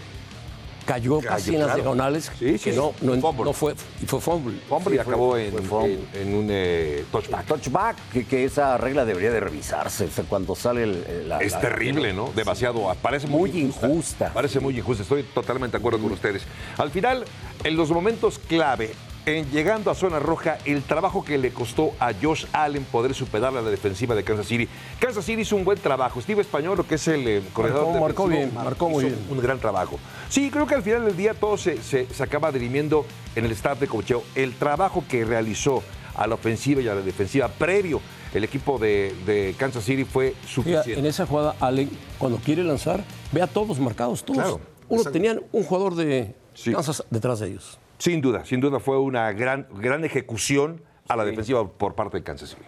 cayó, 0.84 1.18
casi 1.20 1.54
en 1.54 1.60
las 1.66 1.76
diagonales, 1.76 2.30
Sí, 2.38 2.58
sí, 2.58 2.70
que 2.70 2.76
no, 2.76 2.92
no, 3.00 3.14
fumble. 3.18 3.44
no 3.44 3.52
fue, 3.54 3.74
y 4.02 4.06
fue 4.06 4.20
fumble. 4.20 4.58
Hombre, 4.68 4.96
y 4.96 4.98
Sí, 4.98 5.04
fue- 5.04 5.14
acabó 5.14 5.36
en, 5.38 5.52
fue 5.52 5.62
fumble. 5.62 5.98
en- 6.12 6.28
en 6.28 6.34
un 6.34 6.46
eh, 6.50 7.04
touchback. 7.10 7.46
Touchback, 7.46 7.96
que, 8.12 8.26
que 8.26 8.44
esa 8.44 8.76
regla 8.76 9.04
debería 9.06 9.30
de 9.30 9.40
revisarse. 9.40 10.04
O 10.06 10.10
sea, 10.10 10.24
cuando 10.24 10.54
sale 10.54 10.82
el, 10.82 11.04
el- 11.08 11.28
la- 11.30 11.38
Es 11.38 11.52
la- 11.52 11.60
terrible, 11.60 12.12
¿no? 12.12 12.32
Demasiado. 12.34 12.92
Parece 13.00 13.28
muy, 13.28 13.50
Muy 13.52 13.60
injusta. 13.62 14.30
Parece 14.34 14.60
muy 14.60 14.76
injusta. 14.76 15.04
Estoy 15.04 15.22
totalmente 15.22 15.76
de 15.76 15.80
acuerdo 15.80 16.00
con 16.00 16.12
ustedes. 16.12 16.42
Al 16.76 16.90
final, 16.90 17.24
en 17.62 17.76
los 17.76 17.90
momentos 17.90 18.38
clave, 18.38 18.90
en 19.26 19.50
llegando 19.50 19.90
a 19.90 19.94
zona 19.94 20.18
roja, 20.18 20.58
el 20.64 20.82
trabajo 20.82 21.24
que 21.24 21.38
le 21.38 21.50
costó 21.50 21.92
a 21.98 22.12
Josh 22.20 22.44
Allen 22.52 22.84
poder 22.84 23.14
superar 23.14 23.56
a 23.56 23.62
la 23.62 23.70
defensiva 23.70 24.14
de 24.14 24.22
Kansas 24.22 24.46
City. 24.46 24.68
Kansas 25.00 25.24
City 25.24 25.42
hizo 25.42 25.56
un 25.56 25.64
buen 25.64 25.78
trabajo. 25.78 26.20
Steve 26.20 26.42
Español, 26.42 26.76
lo 26.76 26.86
que 26.86 26.96
es 26.96 27.08
el 27.08 27.26
eh, 27.26 27.42
corredor 27.52 27.86
Marcó- 27.86 28.00
marcó 28.00 28.26
bien, 28.28 28.54
marcó 28.54 28.88
muy 28.90 29.04
hizo 29.06 29.16
bien. 29.16 29.26
Un 29.30 29.40
gran 29.40 29.58
trabajo. 29.58 29.98
Sí, 30.28 30.50
creo 30.50 30.66
que 30.66 30.74
al 30.74 30.82
final 30.82 31.04
del 31.06 31.16
día 31.16 31.32
todo 31.34 31.56
se, 31.56 31.82
se, 31.82 32.06
se 32.06 32.22
acaba 32.22 32.52
dirimiendo 32.52 33.06
en 33.34 33.44
el 33.46 33.52
staff 33.52 33.80
de 33.80 33.86
cocheo. 33.86 34.22
El 34.34 34.52
trabajo 34.54 35.04
que 35.08 35.24
realizó 35.24 35.82
a 36.14 36.26
la 36.26 36.34
ofensiva 36.34 36.80
y 36.82 36.88
a 36.88 36.94
la 36.94 37.00
defensiva 37.00 37.48
previo 37.48 38.00
el 38.34 38.44
equipo 38.44 38.78
de, 38.78 39.14
de 39.26 39.54
Kansas 39.58 39.84
City 39.84 40.04
fue 40.04 40.34
suficiente. 40.46 40.98
en 40.98 41.06
esa 41.06 41.24
jugada, 41.26 41.54
Allen, 41.60 41.88
cuando 42.18 42.38
quiere 42.38 42.62
lanzar, 42.64 43.02
ve 43.32 43.40
a 43.40 43.46
todos 43.46 43.78
marcados, 43.78 44.24
todos. 44.24 44.38
Claro, 44.42 44.60
Uno 44.88 45.02
tenían 45.04 45.40
un 45.52 45.62
jugador 45.64 45.94
de 45.94 46.34
Sí. 46.52 46.72
Kansas 46.72 47.02
detrás 47.10 47.40
de 47.40 47.48
ellos. 47.48 47.78
Sin 48.04 48.20
duda, 48.20 48.44
sin 48.44 48.60
duda 48.60 48.80
fue 48.80 48.98
una 48.98 49.32
gran, 49.32 49.66
gran 49.80 50.04
ejecución 50.04 50.82
a 51.08 51.16
la 51.16 51.24
defensiva 51.24 51.66
por 51.66 51.94
parte 51.94 52.18
de 52.18 52.22
Kansas 52.22 52.50
City. 52.50 52.60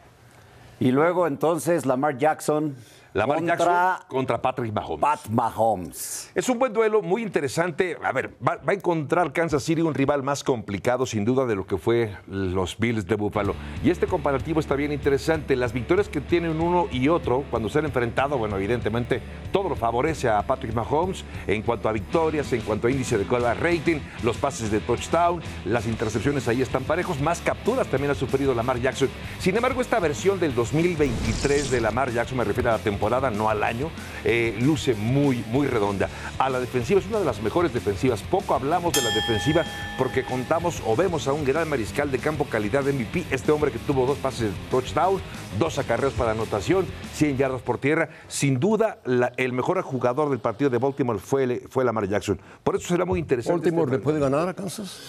Y 0.81 0.93
luego 0.93 1.27
entonces 1.27 1.85
Lamar 1.85 2.17
Jackson 2.17 2.75
Lamar 3.17 3.39
contra 3.39 3.57
Jackson 3.57 4.09
contra 4.09 4.43
Patrick 4.43 4.73
Mahomes. 4.75 5.01
Pat 5.01 5.29
Mahomes. 5.31 6.31
Es 6.35 6.51
un 6.51 6.59
buen 6.59 6.75
duelo, 6.75 7.01
muy 7.01 7.23
interesante. 7.23 7.97
A 8.03 8.13
ver, 8.13 8.35
va, 8.47 8.57
va 8.57 8.73
a 8.73 8.75
encontrar 8.75 9.33
Kansas 9.33 9.63
City 9.63 9.81
un 9.81 9.95
rival 9.95 10.23
más 10.23 10.45
complicado, 10.45 11.07
sin 11.07 11.25
duda, 11.25 11.47
de 11.47 11.57
lo 11.57 11.67
que 11.67 11.79
fue 11.79 12.15
los 12.27 12.77
Bills 12.79 13.07
de 13.07 13.15
Buffalo. 13.15 13.55
Y 13.83 13.89
este 13.89 14.07
comparativo 14.07 14.61
está 14.61 14.75
bien 14.75 14.93
interesante. 14.93 15.57
Las 15.57 15.73
victorias 15.73 16.11
que 16.11 16.21
tienen 16.21 16.61
uno 16.61 16.89
y 16.93 17.09
otro, 17.09 17.45
cuando 17.51 17.71
se 17.71 17.79
han 17.79 17.87
enfrentado, 17.87 18.37
bueno, 18.37 18.57
evidentemente, 18.57 19.23
todo 19.51 19.71
lo 19.71 19.77
favorece 19.77 20.29
a 20.29 20.43
Patrick 20.43 20.75
Mahomes 20.75 21.25
en 21.47 21.63
cuanto 21.63 21.89
a 21.89 21.93
victorias, 21.93 22.53
en 22.53 22.61
cuanto 22.61 22.87
a 22.87 22.91
índice 22.91 23.17
de 23.17 23.25
quarterback 23.25 23.63
rating, 23.63 24.01
los 24.25 24.37
pases 24.37 24.71
de 24.71 24.81
touchdown, 24.81 25.41
las 25.65 25.87
intercepciones 25.87 26.49
ahí 26.49 26.61
están 26.61 26.85
parejos, 26.85 27.19
más 27.23 27.41
capturas 27.41 27.87
también 27.87 28.11
ha 28.11 28.15
sufrido 28.15 28.55
Lamar 28.55 28.79
Jackson. 28.79 29.09
Sin 29.39 29.57
embargo, 29.57 29.81
esta 29.81 30.01
versión 30.01 30.39
del 30.39 30.55
2023 30.55 31.71
de 31.71 31.81
Lamar 31.81 32.13
Jackson, 32.13 32.37
me 32.37 32.45
refiero 32.45 32.69
a 32.69 32.75
la 32.75 32.79
temporada, 32.79 33.06
no 33.11 33.49
al 33.49 33.63
año, 33.63 33.91
eh, 34.25 34.57
luce 34.61 34.95
muy, 34.95 35.45
muy 35.51 35.67
redonda. 35.67 36.09
A 36.39 36.51
la 36.51 36.61
defensiva 36.61 37.01
es 37.01 37.07
una 37.07 37.19
de 37.21 37.25
las 37.25 37.41
mejores 37.43 37.73
defensivas. 37.73 38.23
Poco 38.23 38.55
hablamos 38.55 38.93
de 38.93 39.03
la 39.03 39.11
defensiva 39.11 39.65
porque 39.97 40.25
contamos 40.25 40.83
o 40.87 40.97
vemos 40.97 41.29
a 41.29 41.33
un 41.33 41.45
gran 41.45 41.69
mariscal 41.69 42.11
de 42.11 42.19
campo 42.19 42.45
calidad 42.47 42.85
de 42.85 42.93
MVP, 42.93 43.27
este 43.31 43.53
hombre 43.53 43.71
que 43.71 43.79
tuvo 43.79 44.07
dos 44.07 44.19
pases 44.19 44.41
de 44.41 44.51
touchdown, 44.71 45.21
dos 45.59 45.79
acarreos 45.79 46.13
para 46.15 46.33
anotación, 46.33 46.87
100 47.15 47.37
yardas 47.37 47.63
por 47.63 47.79
tierra. 47.79 48.09
Sin 48.29 48.59
duda, 48.61 48.99
la- 49.05 49.33
el 49.37 49.53
mejor 49.53 49.81
jugador 49.83 50.31
del 50.31 50.39
partido 50.39 50.71
de 50.71 50.79
Baltimore 50.79 51.19
fue, 51.19 51.63
fue 51.71 51.85
Lamar 51.85 52.09
Jackson. 52.09 52.41
Por 52.65 52.77
eso 52.77 52.89
será 52.89 53.05
muy 53.05 53.19
interesante. 53.21 53.71
Baltimore 53.71 53.85
este 53.87 53.97
le 53.99 54.03
puede 54.03 54.19
ganar 54.21 54.49
a 54.49 54.55
Kansas. 54.55 55.01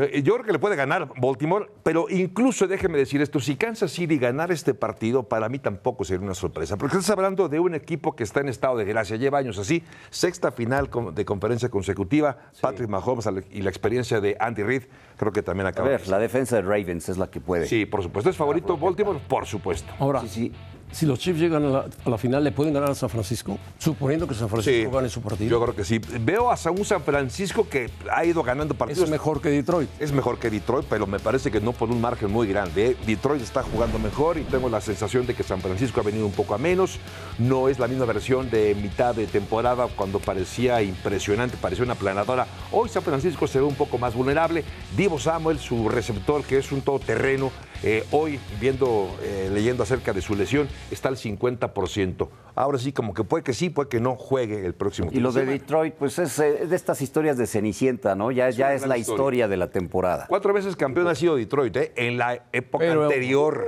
Yo, 0.00 0.06
yo 0.08 0.34
creo 0.34 0.44
que 0.44 0.52
le 0.52 0.58
puede 0.58 0.76
ganar 0.76 1.08
Baltimore, 1.20 1.66
pero 1.82 2.06
incluso 2.10 2.66
déjeme 2.66 2.98
decir 2.98 3.22
esto, 3.22 3.40
si 3.40 3.56
Kansas 3.56 3.90
City 3.92 4.18
ganara 4.18 4.52
este 4.52 4.74
partido, 4.74 5.22
para 5.22 5.48
mí 5.48 5.58
tampoco 5.58 6.04
sería 6.04 6.24
una 6.24 6.34
sorpresa, 6.34 6.76
porque 6.76 6.96
estás 6.96 7.10
hablando 7.10 7.48
de 7.48 7.58
un 7.60 7.74
equipo 7.74 8.14
que 8.14 8.22
está 8.24 8.40
en 8.40 8.48
estado 8.48 8.76
de 8.76 8.84
gracia, 8.84 9.16
lleva 9.16 9.38
años 9.38 9.58
así, 9.58 9.82
sexta 10.10 10.50
final 10.52 10.90
de 11.14 11.24
conferencia 11.24 11.68
consecutiva, 11.70 12.36
Patrick 12.60 12.88
Mahomes 12.90 13.26
y 13.50 13.62
la 13.62 13.70
experiencia 13.70 14.20
de 14.20 14.36
Andy 14.38 14.62
Reid, 14.62 14.82
creo 15.16 15.32
que 15.32 15.42
también 15.42 15.66
A 15.66 15.70
acaba. 15.70 15.88
ver, 15.88 16.06
la 16.08 16.18
defensa 16.18 16.56
de 16.56 16.62
Ravens 16.62 17.08
es 17.08 17.16
la 17.16 17.30
que 17.30 17.40
puede. 17.40 17.66
Sí, 17.66 17.86
por 17.86 18.02
supuesto, 18.02 18.28
¿es 18.30 18.36
favorito 18.36 18.76
Baltimore? 18.76 19.18
Por 19.26 19.46
supuesto. 19.46 19.92
Ahora, 19.98 20.20
Sí, 20.20 20.28
sí. 20.28 20.52
Si 20.92 21.06
los 21.06 21.18
Chiefs 21.18 21.38
llegan 21.38 21.64
a 21.64 21.68
la, 21.68 21.86
a 22.04 22.10
la 22.10 22.18
final, 22.18 22.42
¿le 22.42 22.52
pueden 22.52 22.72
ganar 22.72 22.90
a 22.90 22.94
San 22.94 23.08
Francisco? 23.08 23.58
Suponiendo 23.78 24.26
que 24.26 24.34
San 24.34 24.48
Francisco 24.48 24.90
gane 24.90 25.08
su 25.08 25.20
partido. 25.20 25.50
yo 25.50 25.60
creo 25.62 25.74
que 25.74 25.84
sí. 25.84 26.00
Veo 26.20 26.50
a 26.50 26.56
un 26.70 26.84
San 26.84 27.02
Francisco 27.02 27.68
que 27.68 27.90
ha 28.10 28.24
ido 28.24 28.42
ganando 28.42 28.74
partidos. 28.74 29.04
es 29.04 29.10
mejor 29.10 29.40
que 29.40 29.50
Detroit. 29.50 29.88
Es 29.98 30.12
mejor 30.12 30.38
que 30.38 30.50
Detroit, 30.50 30.86
pero 30.88 31.06
me 31.06 31.18
parece 31.18 31.50
que 31.50 31.60
no 31.60 31.72
por 31.72 31.90
un 31.90 32.00
margen 32.00 32.30
muy 32.30 32.46
grande. 32.46 32.90
¿eh? 32.90 32.96
Detroit 33.06 33.42
está 33.42 33.62
jugando 33.62 33.98
mejor 33.98 34.38
y 34.38 34.42
tengo 34.42 34.68
la 34.68 34.80
sensación 34.80 35.26
de 35.26 35.34
que 35.34 35.42
San 35.42 35.60
Francisco 35.60 36.00
ha 36.00 36.04
venido 36.04 36.26
un 36.26 36.32
poco 36.32 36.54
a 36.54 36.58
menos. 36.58 36.98
No 37.38 37.68
es 37.68 37.78
la 37.78 37.88
misma 37.88 38.04
versión 38.04 38.50
de 38.50 38.74
mitad 38.74 39.14
de 39.14 39.26
temporada 39.26 39.88
cuando 39.94 40.18
parecía 40.18 40.82
impresionante, 40.82 41.56
parecía 41.56 41.84
una 41.84 41.94
planadora. 41.94 42.46
Hoy 42.72 42.88
San 42.88 43.02
Francisco 43.02 43.46
se 43.46 43.58
ve 43.58 43.64
un 43.64 43.74
poco 43.74 43.98
más 43.98 44.14
vulnerable. 44.14 44.64
Divo 44.96 45.18
Samuel, 45.18 45.58
su 45.58 45.88
receptor, 45.88 46.42
que 46.44 46.58
es 46.58 46.72
un 46.72 46.80
todoterreno, 46.80 47.52
eh, 47.82 48.04
hoy 48.10 48.38
viendo, 48.60 49.08
eh, 49.22 49.50
leyendo 49.52 49.82
acerca 49.82 50.12
de 50.12 50.20
su 50.22 50.34
lesión, 50.34 50.68
está 50.90 51.08
al 51.08 51.16
50%. 51.16 52.28
Ahora 52.54 52.78
sí, 52.78 52.92
como 52.92 53.12
que 53.12 53.22
puede 53.22 53.44
que 53.44 53.52
sí, 53.52 53.68
puede 53.68 53.88
que 53.90 54.00
no 54.00 54.16
juegue 54.16 54.64
el 54.64 54.74
próximo 54.74 55.10
Y 55.12 55.20
lo 55.20 55.30
de. 55.32 55.44
Detroit, 55.44 55.94
pues 55.94 56.18
es 56.18 56.38
eh, 56.38 56.62
es 56.62 56.70
de 56.70 56.76
estas 56.76 57.02
historias 57.02 57.36
de 57.36 57.46
Cenicienta, 57.46 58.14
¿no? 58.14 58.30
Ya, 58.30 58.48
ya 58.50 58.66
una 58.66 58.74
es 58.74 58.86
la 58.86 58.96
historia. 58.96 59.14
historia 59.16 59.48
de 59.48 59.56
la 59.58 59.68
temporada. 59.70 60.26
Cuatro 60.28 60.52
veces 60.54 60.74
campeón 60.76 61.06
ha 61.08 61.14
sido 61.14 61.36
Detroit, 61.36 61.76
¿eh? 61.76 61.92
en 61.96 62.16
la 62.18 62.46
época 62.52 62.84
Pero- 62.86 63.04
anterior 63.04 63.66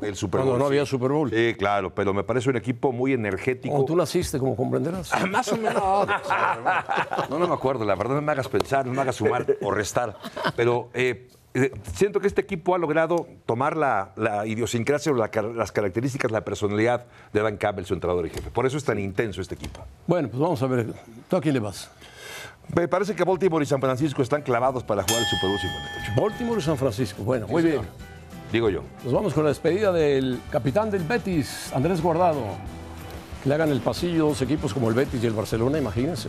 del 0.00 0.16
Super 0.16 0.40
Bowl. 0.40 0.48
Cuando 0.48 0.58
no 0.58 0.66
había 0.66 0.84
Super 0.84 1.10
Bowl. 1.12 1.30
Sí, 1.30 1.54
claro, 1.56 1.94
pero 1.94 2.12
me 2.12 2.24
parece 2.24 2.50
un 2.50 2.56
equipo 2.56 2.90
muy 2.92 3.12
energético. 3.12 3.70
Cuando 3.72 3.86
tú 3.86 3.96
naciste, 3.96 4.38
como 4.38 4.56
comprenderás. 4.56 5.12
Ah, 5.12 5.24
Más 5.26 5.50
o 5.52 5.56
menos. 5.56 6.08
No, 7.30 7.38
no 7.38 7.46
me 7.48 7.54
acuerdo, 7.54 7.84
la 7.84 7.94
verdad 7.94 8.14
no 8.16 8.22
me 8.22 8.32
hagas 8.32 8.48
pensar, 8.48 8.86
no 8.86 8.92
me 8.92 9.02
hagas 9.02 9.16
sumar 9.16 9.46
o 9.62 9.70
restar. 9.70 10.16
Pero 10.56 10.90
eh, 10.94 11.28
eh, 11.54 11.72
siento 11.94 12.20
que 12.20 12.26
este 12.26 12.40
equipo 12.40 12.74
ha 12.74 12.78
logrado 12.78 13.26
tomar 13.46 13.76
la, 13.76 14.12
la 14.16 14.46
idiosincrasia 14.46 15.10
o 15.12 15.14
la 15.14 15.30
las 15.54 15.72
características, 15.72 16.30
la 16.30 16.44
personalidad 16.44 17.06
de 17.32 17.42
Dan 17.42 17.56
Campbell, 17.56 17.84
su 17.84 17.94
entrenador 17.94 18.26
y 18.26 18.30
jefe. 18.30 18.50
Por 18.50 18.66
eso 18.66 18.76
es 18.76 18.84
tan 18.84 18.98
intenso 18.98 19.40
este 19.40 19.54
equipo. 19.54 19.84
Bueno, 20.06 20.28
pues 20.28 20.40
vamos 20.40 20.62
a 20.62 20.66
ver. 20.66 20.92
¿Tú 21.28 21.36
a 21.36 21.40
quién 21.40 21.54
le 21.54 21.60
vas? 21.60 21.90
Me 22.74 22.86
parece 22.86 23.14
que 23.14 23.24
Baltimore 23.24 23.62
y 23.62 23.66
San 23.66 23.80
Francisco 23.80 24.22
están 24.22 24.42
clavados 24.42 24.84
para 24.84 25.02
jugar 25.02 25.20
el 25.20 25.26
Super 25.26 25.48
Bowl 25.48 25.58
58. 25.58 26.12
Baltimore 26.20 26.60
y 26.60 26.62
San 26.62 26.76
Francisco. 26.76 27.22
Bueno, 27.22 27.48
muy 27.48 27.62
bien. 27.62 27.80
Digo 28.52 28.68
yo. 28.68 28.82
Nos 29.04 29.12
vamos 29.12 29.34
con 29.34 29.44
la 29.44 29.48
despedida 29.48 29.90
del 29.90 30.40
capitán 30.50 30.90
del 30.90 31.02
Betis, 31.02 31.72
Andrés 31.74 32.02
Guardado. 32.02 32.42
Que 33.42 33.48
le 33.48 33.54
hagan 33.54 33.70
el 33.70 33.80
pasillo 33.80 34.28
dos 34.28 34.42
equipos 34.42 34.74
como 34.74 34.88
el 34.88 34.94
Betis 34.94 35.22
y 35.22 35.26
el 35.26 35.32
Barcelona, 35.32 35.78
imagínense. 35.78 36.28